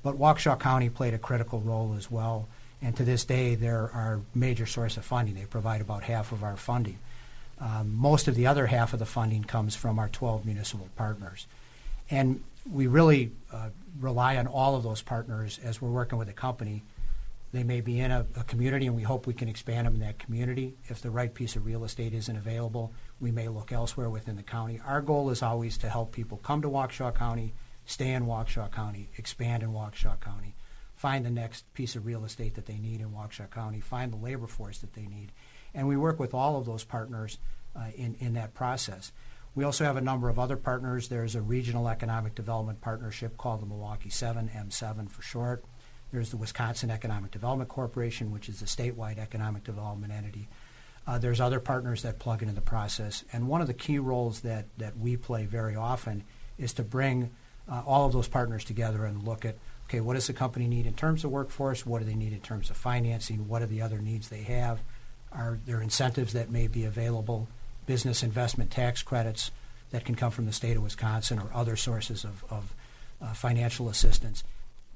[0.04, 2.50] But Waukesha County played a critical role as well.
[2.82, 5.36] And to this day, they're our major source of funding.
[5.36, 7.00] They provide about half of our funding.
[7.62, 11.48] Um, most of the other half of the funding comes from our 12 municipal partners.
[12.12, 13.70] And we really uh,
[14.02, 16.84] rely on all of those partners as we're working with a company
[17.52, 20.02] they may be in a, a, community, and we hope we can expand them in
[20.02, 20.76] that community.
[20.88, 24.44] If the right piece of real estate isn't available, we may look elsewhere within the
[24.44, 24.80] county.
[24.86, 27.54] Our goal is always to help people come to Waukesha County,
[27.86, 30.56] stay in Waukesha County, expand in Waukesha County,
[30.96, 34.18] find the next piece of real estate that they need in Waukesha County, find the
[34.18, 35.32] labor force that they need.
[35.74, 37.40] And we work with all of those partners
[37.76, 39.12] uh, in, in that process.
[39.56, 41.08] We also have a number of other partners.
[41.08, 45.66] There's a regional economic development partnership called the Milwaukee 7, M7 for short.
[46.12, 50.48] There's the Wisconsin Economic Development Corporation, which is a statewide economic development entity.
[51.08, 53.24] Uh, there's other partners that plug into the process.
[53.34, 56.24] And one of the key roles that, that we play very often
[56.58, 57.32] is to bring
[57.72, 59.56] uh, all of those partners together and look at
[59.90, 61.84] okay, what does the company need in terms of workforce?
[61.84, 63.48] What do they need in terms of financing?
[63.48, 64.82] What are the other needs they have?
[65.32, 67.48] Are there incentives that may be available?
[67.88, 69.50] Business investment tax credits
[69.90, 72.76] that can come from the state of Wisconsin or other sources of, of
[73.20, 74.44] uh, financial assistance.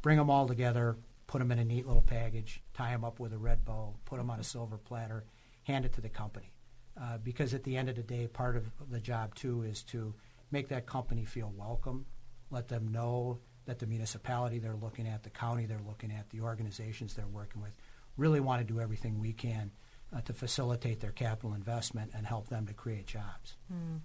[0.03, 3.33] Bring them all together, put them in a neat little package, tie them up with
[3.33, 5.23] a red bow, put them on a silver platter,
[5.63, 6.53] hand it to the company.
[7.01, 10.13] Uh, because at the end of the day, part of the job too is to
[10.51, 12.05] make that company feel welcome,
[12.51, 16.41] let them know that the municipality they're looking at, the county they're looking at, the
[16.41, 17.71] organizations they're working with,
[18.17, 19.71] really want to do everything we can
[20.15, 23.55] uh, to facilitate their capital investment and help them to create jobs.
[23.73, 24.01] Mm.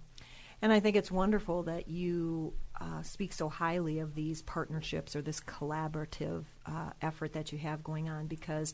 [0.61, 5.21] And I think it's wonderful that you uh, speak so highly of these partnerships or
[5.21, 8.73] this collaborative uh, effort that you have going on because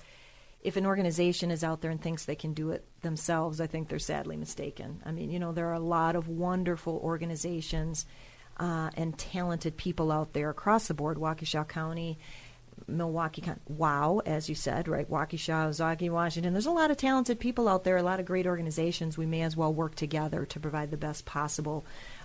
[0.62, 3.88] if an organization is out there and thinks they can do it themselves, I think
[3.88, 5.00] they're sadly mistaken.
[5.06, 8.08] I mean, you know, there are a lot of wonderful organizations
[8.58, 12.18] uh, and talented people out there across the board, Waukesha County,
[12.88, 15.10] Milwaukee, kind, wow, as you said, right?
[15.10, 16.54] Waukesha, Ozaukee, Washington.
[16.54, 19.18] There's a lot of talented people out there, a lot of great organizations.
[19.18, 21.84] We may as well work together to provide the best possible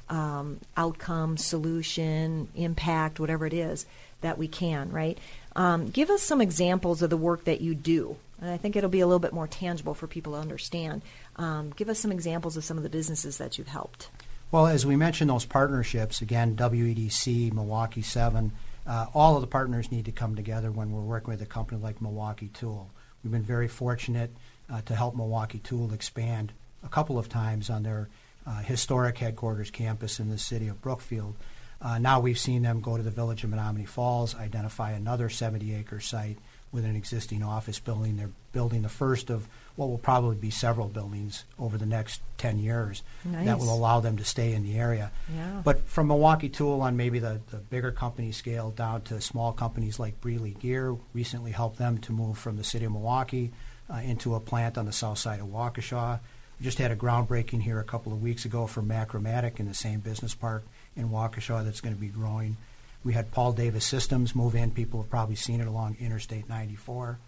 [0.09, 3.87] um, outcome, solution, impact, whatever it is
[4.21, 5.17] that we can, right?
[5.57, 8.17] Um, give us some examples of the work that you do.
[8.41, 11.03] And I think it'll be a little bit more tangible for people to understand.
[11.37, 14.11] Um, give us some examples of some of the businesses that you've helped.
[14.51, 18.53] Well, as we mentioned, those partnerships, again, WEDC, Milwaukee 7,
[18.91, 21.81] uh, all of the partners need to come together when we're working with a company
[21.81, 22.91] like Milwaukee Tool.
[23.23, 24.33] We've been very fortunate
[24.69, 26.53] uh, to help Milwaukee Tool expand
[26.85, 28.09] a couple of times on their
[28.45, 31.37] uh, historic headquarters campus in the city of Brookfield.
[31.81, 35.73] Uh, now we've seen them go to the village of Menomonee Falls, identify another 70
[35.73, 36.39] acre site
[36.73, 38.17] with an existing office building.
[38.17, 39.47] They're building the first of
[39.81, 43.47] what will probably be several buildings over the next 10 years nice.
[43.47, 45.11] that will allow them to stay in the area.
[45.35, 45.63] Yeah.
[45.65, 49.99] But from Milwaukee Tool on maybe the, the bigger company scale down to small companies
[49.99, 53.53] like Breeley Gear, recently helped them to move from the city of Milwaukee
[53.91, 56.21] uh, into a plant on the south side of Waukesha.
[56.59, 59.73] We just had a groundbreaking here a couple of weeks ago for Macromatic in the
[59.73, 60.63] same business park
[60.95, 62.59] in Waukesha that's going to be growing.
[63.03, 64.73] We had Paul Davis Systems move in.
[64.73, 67.19] People have probably seen it along Interstate 94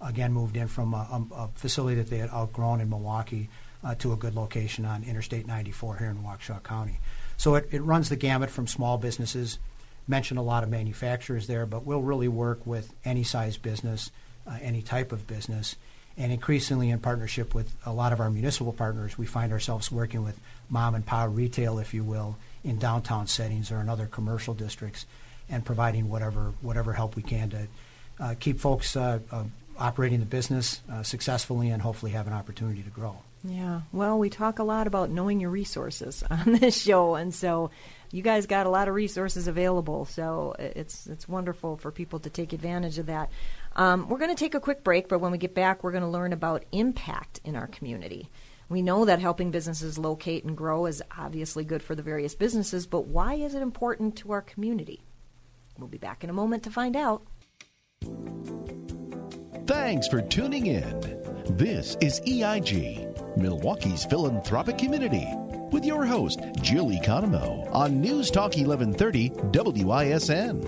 [0.00, 3.48] again moved in from a, a, facility that they had outgrown in Milwaukee
[3.84, 6.98] uh, to a good location on Interstate 94 here in Waukesha County.
[7.36, 9.58] So it, it runs the gamut from small businesses.
[10.08, 14.10] Mentioned a lot of manufacturers there, but we'll really work with any size business,
[14.46, 15.76] uh, any type of business,
[16.16, 20.22] and increasingly in partnership with a lot of our municipal partners, we find ourselves working
[20.22, 24.52] with mom and pop retail, if you will, in downtown settings or in other commercial
[24.52, 25.06] districts,
[25.48, 27.66] and providing whatever whatever help we can to
[28.18, 29.44] uh, keep folks uh, uh
[29.80, 33.16] operating the business uh, successfully and hopefully have an opportunity to grow.
[33.42, 33.80] Yeah.
[33.92, 37.70] Well, we talk a lot about knowing your resources on this show, and so
[38.12, 40.04] you guys got a lot of resources available.
[40.04, 43.30] So it's it's wonderful for people to take advantage of that.
[43.76, 46.02] Um, we're going to take a quick break, but when we get back, we're going
[46.02, 48.28] to learn about impact in our community.
[48.68, 52.86] We know that helping businesses locate and grow is obviously good for the various businesses,
[52.86, 55.02] but why is it important to our community?
[55.76, 57.22] We'll be back in a moment to find out.
[59.70, 61.00] Thanks for tuning in.
[61.56, 65.24] This is EIG, Milwaukee's philanthropic community,
[65.70, 70.64] with your host, Jill Economou, on News Talk 1130 WISN.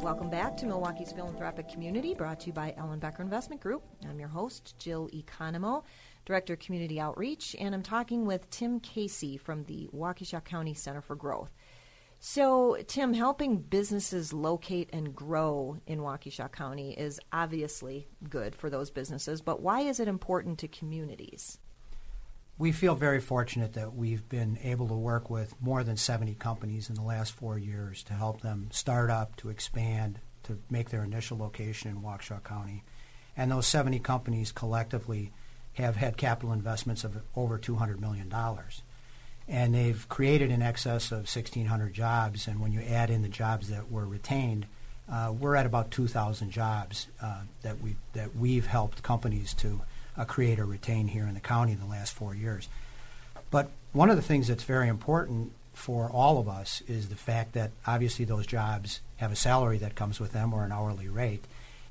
[0.00, 3.82] Welcome back to Milwaukee's philanthropic community, brought to you by Ellenbecker Investment Group.
[4.08, 5.82] I'm your host, Jill Economou.
[6.28, 11.00] Director of Community Outreach, and I'm talking with Tim Casey from the Waukesha County Center
[11.00, 11.56] for Growth.
[12.20, 18.90] So, Tim, helping businesses locate and grow in Waukesha County is obviously good for those
[18.90, 21.58] businesses, but why is it important to communities?
[22.58, 26.88] We feel very fortunate that we've been able to work with more than 70 companies
[26.88, 31.04] in the last four years to help them start up, to expand, to make their
[31.04, 32.82] initial location in Waukesha County.
[33.36, 35.30] And those 70 companies collectively
[35.74, 38.28] have had capital investments of over $200 million
[39.48, 42.46] and they've created in excess of 1,600 jobs.
[42.46, 44.66] And when you add in the jobs that were retained,
[45.10, 49.80] uh, we're at about 2,000 jobs uh, that we that we've helped companies to
[50.18, 52.68] uh, create or retain here in the county in the last four years.
[53.50, 57.54] But one of the things that's very important for all of us is the fact
[57.54, 61.44] that obviously those jobs have a salary that comes with them or an hourly rate,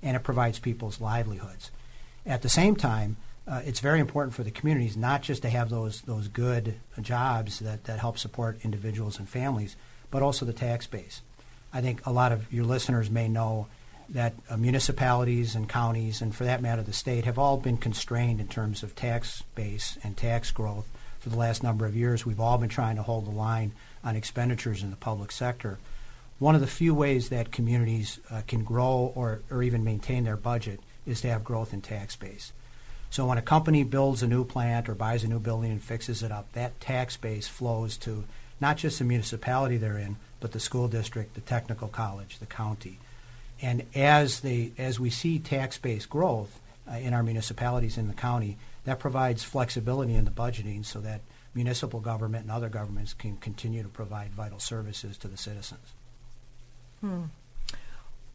[0.03, 1.71] and it provides people's livelihoods.
[2.25, 5.69] At the same time, uh, it's very important for the communities not just to have
[5.69, 9.75] those those good jobs that, that help support individuals and families,
[10.11, 11.21] but also the tax base.
[11.73, 13.67] I think a lot of your listeners may know
[14.09, 18.39] that uh, municipalities and counties, and for that matter the state, have all been constrained
[18.39, 20.87] in terms of tax base and tax growth
[21.19, 22.25] for the last number of years.
[22.25, 23.73] We've all been trying to hold the line
[24.03, 25.77] on expenditures in the public sector.
[26.39, 30.37] One of the few ways that communities uh, can grow or, or even maintain their
[30.37, 32.53] budget is to have growth in tax base.
[33.09, 36.23] So when a company builds a new plant or buys a new building and fixes
[36.23, 38.25] it up, that tax base flows to
[38.59, 42.99] not just the municipality they're in, but the school district, the technical college, the county.
[43.61, 48.13] And as they as we see tax base growth uh, in our municipalities in the
[48.13, 51.21] county, that provides flexibility in the budgeting so that
[51.53, 55.93] municipal government and other governments can continue to provide vital services to the citizens.
[57.01, 57.23] Hmm.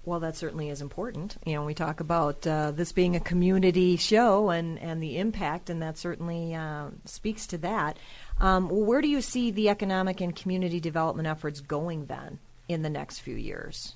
[0.05, 1.37] Well, that certainly is important.
[1.47, 5.71] You know, we talk about uh, this being a community show and, and the impact,
[5.71, 7.99] and that certainly uh, speaks to that.
[8.41, 12.91] Um, where do you see the economic and community development efforts going then in the
[12.91, 13.95] next few years?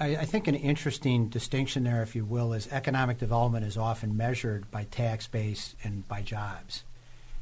[0.00, 4.16] I, I think an interesting distinction there, if you will, is economic development is often
[4.16, 6.84] measured by tax base and by jobs.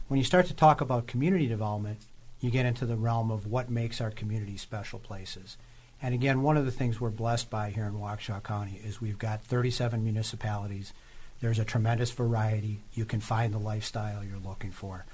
[0.08, 2.00] When you start to talk about community development,
[2.40, 5.56] you get into the realm of what makes our community special places.
[6.02, 9.18] And again, one of the things we're blessed by here in Waukesha County is we've
[9.18, 10.92] got 37 municipalities.
[11.40, 12.80] There's a tremendous variety.
[12.92, 15.04] You can find the lifestyle you're looking for.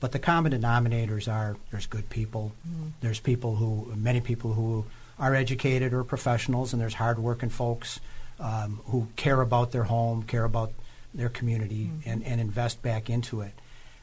[0.00, 2.88] But the common denominators are there's good people, mm-hmm.
[3.00, 4.84] there's people who, many people who
[5.18, 8.00] are educated or professionals, and there's hardworking folks
[8.38, 10.72] um, who care about their home, care about
[11.14, 12.10] their community, mm-hmm.
[12.10, 13.52] and, and invest back into it.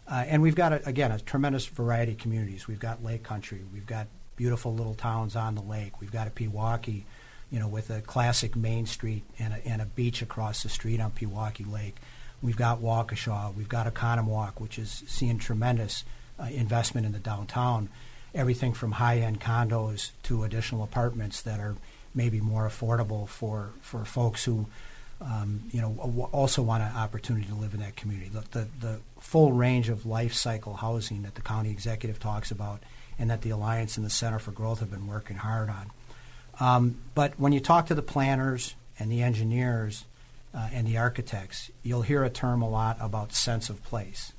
[0.08, 2.68] Uh, and we've got, a, again, a tremendous variety of communities.
[2.68, 6.00] We've got lake country, we've got beautiful little towns on the lake.
[6.00, 7.04] We've got a Pewaukee,
[7.52, 11.00] you know, with a classic Main Street and a, and a beach across the street
[11.00, 11.96] on Pewaukee Lake.
[12.42, 13.54] We've got Waukesha.
[13.56, 16.04] We've got Oconomowoc, which is seeing tremendous
[16.40, 17.90] uh, investment in the downtown.
[18.34, 21.76] Everything from high-end condos to additional apartments that are
[22.16, 24.66] maybe more affordable for, for folks who,
[25.22, 28.30] um, you know, also want an opportunity to live in that community.
[28.30, 32.82] The, the, the full range of life cycle housing that the county executive talks about
[33.20, 35.92] and that the Alliance and the Center for Growth have been working hard on.
[36.60, 40.06] Um, but when you talk to the planners and the engineers
[40.54, 44.34] uh, and the architects, you'll hear a term a lot about sense of place.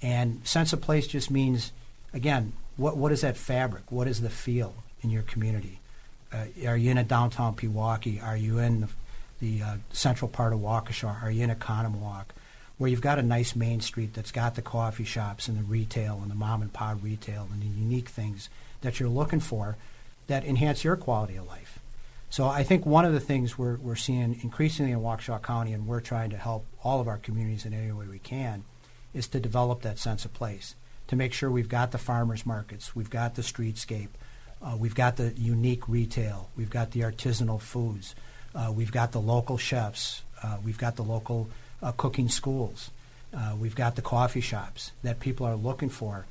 [0.00, 1.72] And sense of place just means,
[2.12, 3.90] again, what, what is that fabric?
[3.90, 5.80] What is the feel in your community?
[6.32, 8.22] Uh, are you in a downtown Pewaukee?
[8.22, 8.88] Are you in the,
[9.40, 11.22] the uh, central part of Waukesha?
[11.22, 12.24] Are you in Oconomowoc?
[12.78, 16.18] Where you've got a nice main street that's got the coffee shops and the retail
[16.22, 18.48] and the mom and pop retail and the unique things
[18.80, 19.76] that you're looking for
[20.26, 21.78] that enhance your quality of life.
[22.30, 25.86] So I think one of the things we're, we're seeing increasingly in Waukesha County, and
[25.86, 28.64] we're trying to help all of our communities in any way we can,
[29.12, 30.74] is to develop that sense of place,
[31.08, 34.08] to make sure we've got the farmers markets, we've got the streetscape,
[34.62, 38.14] uh, we've got the unique retail, we've got the artisanal foods,
[38.54, 41.50] uh, we've got the local chefs, uh, we've got the local
[41.82, 42.90] uh, cooking schools.
[43.34, 46.26] Uh, we've got the coffee shops that people are looking for.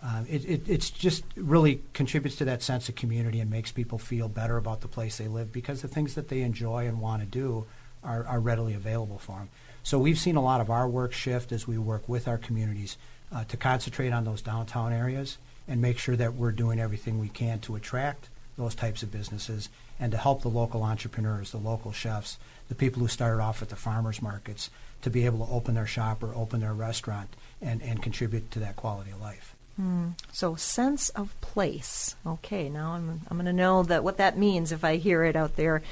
[0.00, 3.98] Um, it, it it's just really contributes to that sense of community and makes people
[3.98, 7.22] feel better about the place they live because the things that they enjoy and want
[7.22, 7.66] to do
[8.04, 9.48] are, are readily available for them.
[9.82, 12.96] So we've seen a lot of our work shift as we work with our communities
[13.32, 17.28] uh, to concentrate on those downtown areas and make sure that we're doing everything we
[17.28, 18.28] can to attract
[18.58, 22.36] those types of businesses and to help the local entrepreneurs, the local chefs,
[22.68, 24.68] the people who started off at the farmers markets
[25.00, 28.58] to be able to open their shop or open their restaurant and, and contribute to
[28.58, 29.54] that quality of life.
[29.80, 30.18] Mm.
[30.32, 32.16] So sense of place.
[32.26, 35.36] Okay, now I'm I'm going to know that what that means if I hear it
[35.36, 35.82] out there.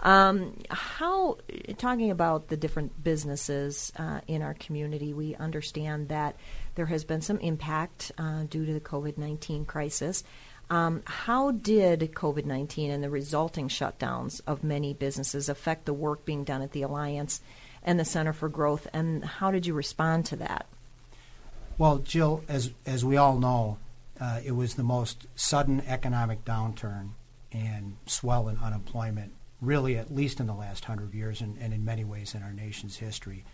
[0.00, 1.38] Um, how
[1.78, 6.34] talking about the different businesses uh, in our community, we understand that
[6.74, 10.24] there has been some impact uh, due to the COVID nineteen crisis.
[10.68, 16.24] Um, how did COVID 19 and the resulting shutdowns of many businesses affect the work
[16.24, 17.40] being done at the Alliance
[17.84, 20.66] and the Center for Growth, and how did you respond to that?
[21.78, 23.78] Well, Jill, as, as we all know,
[24.20, 27.10] uh, it was the most sudden economic downturn
[27.52, 31.84] and swell in unemployment, really, at least in the last hundred years, and, and in
[31.84, 33.44] many ways in our nation's history.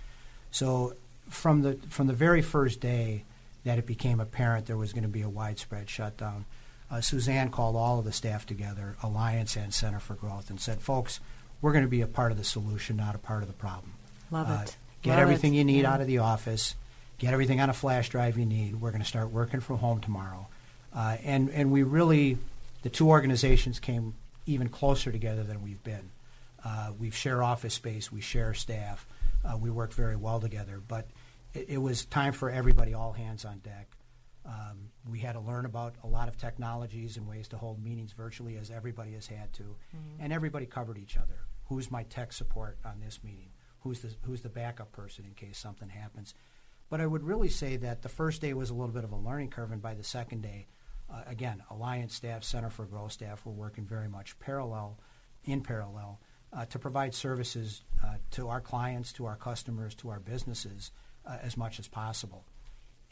[0.50, 0.94] So,
[1.28, 3.24] from the from the very first day
[3.64, 6.44] that it became apparent there was going to be a widespread shutdown,
[6.92, 10.82] uh, Suzanne called all of the staff together, Alliance and Center for Growth, and said,
[10.82, 11.20] folks,
[11.62, 13.94] we're going to be a part of the solution, not a part of the problem.
[14.30, 14.76] Love uh, it.
[15.00, 15.58] Get Love everything it.
[15.58, 15.94] you need yeah.
[15.94, 16.74] out of the office.
[17.18, 18.78] Get everything on a flash drive you need.
[18.78, 20.48] We're going to start working from home tomorrow.
[20.94, 22.36] Uh, and, and we really,
[22.82, 24.14] the two organizations came
[24.44, 26.10] even closer together than we've been.
[26.62, 29.06] Uh, we share office space, we share staff,
[29.44, 30.80] uh, we work very well together.
[30.86, 31.06] But
[31.54, 33.88] it, it, was time for everybody, all hands on deck.
[34.44, 38.12] Um, we had to learn about a lot of technologies and ways to hold meetings
[38.12, 40.20] virtually, as everybody has had to, mm-hmm.
[40.20, 41.46] and everybody covered each other.
[41.66, 43.50] Who's my tech support on this meeting?
[43.80, 46.34] Who's the who's the backup person in case something happens?
[46.90, 49.16] But I would really say that the first day was a little bit of a
[49.16, 50.66] learning curve, and by the second day,
[51.10, 54.98] uh, again, Alliance staff, Center for Growth staff were working very much parallel,
[55.44, 56.20] in parallel,
[56.52, 60.90] uh, to provide services uh, to our clients, to our customers, to our businesses
[61.26, 62.44] uh, as much as possible.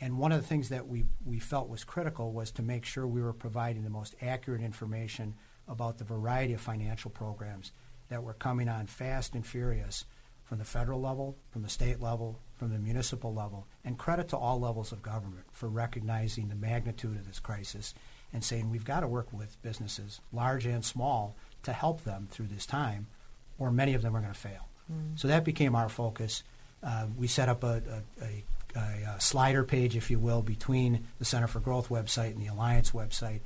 [0.01, 3.07] And one of the things that we, we felt was critical was to make sure
[3.07, 5.35] we were providing the most accurate information
[5.69, 7.73] about the variety of financial programs
[8.09, 10.05] that were coming on fast and furious
[10.45, 14.37] from the federal level, from the state level, from the municipal level, and credit to
[14.37, 17.95] all levels of government for recognizing the magnitude of this crisis
[18.33, 22.47] and saying we've got to work with businesses, large and small, to help them through
[22.47, 23.07] this time,
[23.59, 24.69] or many of them are going to fail.
[24.93, 25.19] Mm.
[25.19, 26.43] So that became our focus.
[26.83, 27.83] Uh, we set up a,
[28.21, 28.45] a, a
[28.77, 32.47] a, a, slider page, if you will, between the Center for Growth website and the
[32.47, 33.41] Alliance website.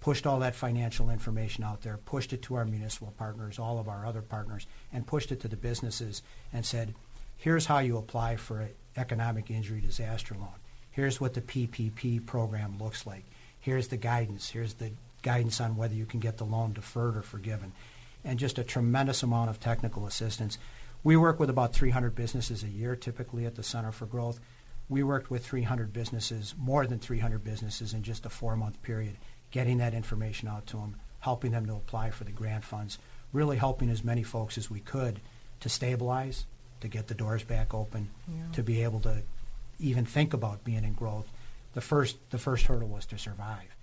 [0.00, 3.88] Pushed all that financial information out there, pushed it to our municipal partners, all of
[3.88, 6.94] our other partners, and pushed it to the businesses and said,
[7.36, 10.48] here's how you apply for an economic injury disaster loan.
[10.90, 13.24] Here's what the PPP program looks like.
[13.60, 14.50] Here's the guidance.
[14.50, 14.92] Here's the
[15.22, 17.72] guidance on whether you can get the loan deferred or forgiven.
[18.24, 20.58] And just a tremendous amount of technical assistance.
[21.04, 24.40] We work with about 300 businesses a year typically at the Center for Growth.
[24.88, 29.16] We worked with 300 businesses, more than 300 businesses in just a four month period,
[29.50, 32.98] getting that information out to them, helping them to apply for the grant funds,
[33.32, 35.20] really helping as many folks as we could
[35.60, 36.46] to stabilize,
[36.80, 38.44] to get the doors back open, yeah.
[38.52, 39.22] to be able to
[39.78, 41.28] even think about being in growth.
[41.74, 43.76] The first, the first hurdle was to survive.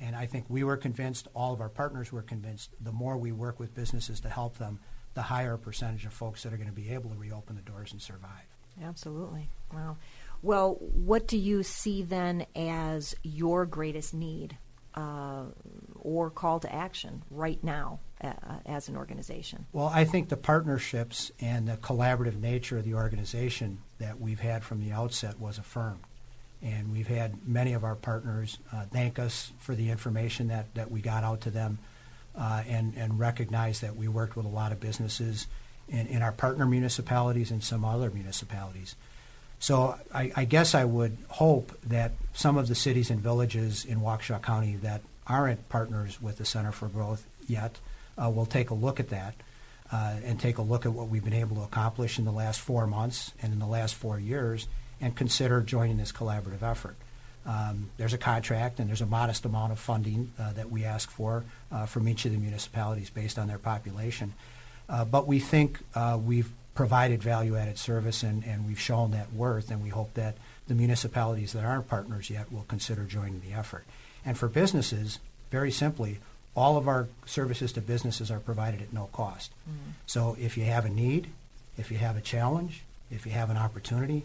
[0.00, 3.32] And I think we were convinced, all of our partners were convinced, the more we
[3.32, 4.78] work with businesses to help them,
[5.18, 7.90] the higher percentage of folks that are going to be able to reopen the doors
[7.90, 8.46] and survive.
[8.80, 9.50] Absolutely.
[9.74, 9.96] Wow.
[10.42, 14.56] Well, what do you see then as your greatest need
[14.94, 15.46] uh,
[15.96, 18.30] or call to action right now uh,
[18.64, 19.66] as an organization?
[19.72, 24.62] Well, I think the partnerships and the collaborative nature of the organization that we've had
[24.62, 26.04] from the outset was affirmed.
[26.62, 30.92] And we've had many of our partners uh, thank us for the information that, that
[30.92, 31.80] we got out to them
[32.38, 35.46] uh, and, and recognize that we worked with a lot of businesses
[35.88, 38.94] in, in our partner municipalities and some other municipalities.
[39.58, 44.00] So I, I, guess I would hope that some of the cities and villages in
[44.00, 47.78] Waukesha County that aren't partners with the Center for Growth yet
[48.22, 49.34] uh, will take a look at that
[49.90, 52.60] uh, and take a look at what we've been able to accomplish in the last
[52.60, 54.68] four months and in the last four years
[55.00, 56.96] and consider joining this collaborative effort.
[57.48, 61.10] Um, there's a contract and there's a modest amount of funding uh, that we ask
[61.10, 64.34] for uh, from each of the municipalities based on their population.
[64.86, 69.70] Uh, but we think uh, we've provided value-added service and, and we've shown that worth,
[69.70, 70.36] and we hope that
[70.68, 73.84] the municipalities that aren't partners yet will consider joining the effort.
[74.24, 75.18] And for businesses,
[75.50, 76.18] very simply,
[76.54, 79.52] all of our services to businesses are provided at no cost.
[79.68, 79.90] Mm-hmm.
[80.06, 81.28] So if you have a need,
[81.78, 84.24] if you have a challenge, if you have an opportunity,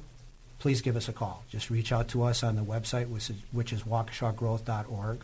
[0.59, 1.43] please give us a call.
[1.49, 5.19] Just reach out to us on the website, which is, which is waukeshagrowth.org.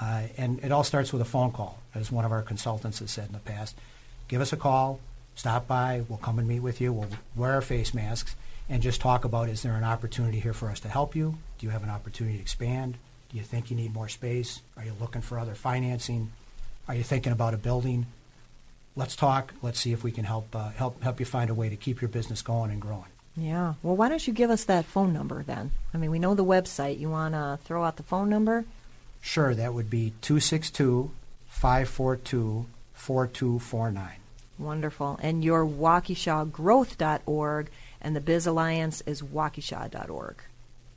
[0.00, 3.10] Uh, and it all starts with a phone call, as one of our consultants has
[3.10, 3.76] said in the past.
[4.28, 5.00] Give us a call,
[5.34, 8.36] stop by, we'll come and meet with you, we'll wear our face masks,
[8.68, 11.38] and just talk about is there an opportunity here for us to help you?
[11.58, 12.96] Do you have an opportunity to expand?
[13.30, 14.62] Do you think you need more space?
[14.76, 16.30] Are you looking for other financing?
[16.86, 18.06] Are you thinking about a building?
[18.96, 19.52] Let's talk.
[19.62, 22.00] Let's see if we can help uh, help help you find a way to keep
[22.00, 23.04] your business going and growing.
[23.38, 23.74] Yeah.
[23.82, 25.70] Well, why don't you give us that phone number then?
[25.94, 26.98] I mean, we know the website.
[26.98, 28.64] You want to throw out the phone number?
[29.20, 29.54] Sure.
[29.54, 31.10] That would be 262
[31.46, 34.10] 542 4249.
[34.58, 35.20] Wonderful.
[35.22, 37.70] And your WaukeshaGrowth.org
[38.00, 40.36] and the Biz Alliance is Waukesha.org.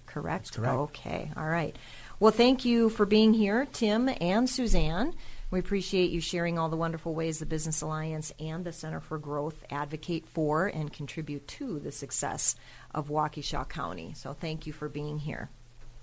[0.08, 0.46] Correct?
[0.46, 0.74] That's correct.
[0.74, 1.32] Okay.
[1.38, 1.76] All right.
[2.20, 5.14] Well, thank you for being here, Tim and Suzanne.
[5.52, 9.18] We appreciate you sharing all the wonderful ways the Business Alliance and the Center for
[9.18, 12.56] Growth advocate for and contribute to the success
[12.96, 14.14] of Waukesha County.
[14.16, 15.50] So thank you for being here.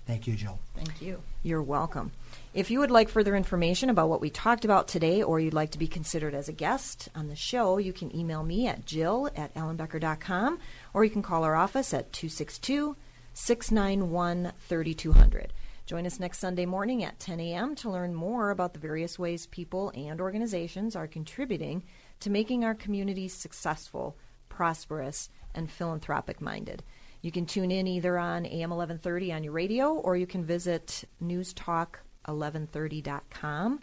[0.05, 0.59] Thank you, Jill.
[0.75, 1.21] Thank you.
[1.41, 2.11] You're welcome.
[2.53, 5.71] If you would like further information about what we talked about today or you'd like
[5.71, 9.29] to be considered as a guest on the show, you can email me at jill
[9.35, 10.59] at ellenbecker.com
[10.93, 12.95] or you can call our office at 262
[13.33, 15.53] 691 3200.
[15.89, 17.73] Join us next Sunday morning at 10 a.m.
[17.77, 21.83] to learn more about the various ways people and organizations are contributing
[22.19, 24.15] to making our communities successful,
[24.49, 26.83] prosperous, and philanthropic minded.
[27.23, 31.05] You can tune in either on AM 1130 on your radio or you can visit
[31.23, 33.79] newstalk1130.com.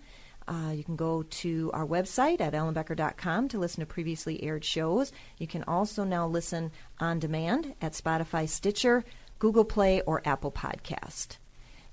[0.46, 5.10] Uh, you can go to our website at ellenbecker.com to listen to previously aired shows.
[5.38, 9.04] You can also now listen on demand at Spotify, Stitcher,
[9.40, 11.38] Google Play, or Apple Podcast.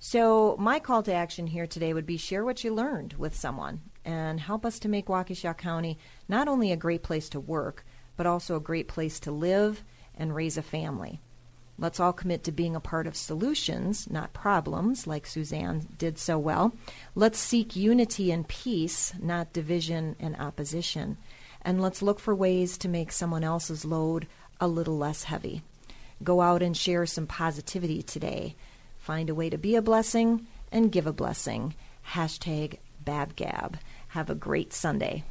[0.05, 3.79] So, my call to action here today would be share what you learned with someone
[4.03, 5.97] and help us to make Waukesha County
[6.27, 7.85] not only a great place to work,
[8.17, 9.81] but also a great place to live
[10.13, 11.21] and raise a family.
[11.79, 16.37] Let's all commit to being a part of solutions, not problems, like Suzanne did so
[16.37, 16.73] well.
[17.15, 21.15] Let's seek unity and peace, not division and opposition.
[21.61, 24.27] And let's look for ways to make someone else's load
[24.59, 25.61] a little less heavy.
[26.21, 28.57] Go out and share some positivity today.
[29.03, 31.75] Find a way to be a blessing and give a blessing.
[32.11, 33.75] Hashtag BabGab.
[34.07, 35.25] Have a great Sunday.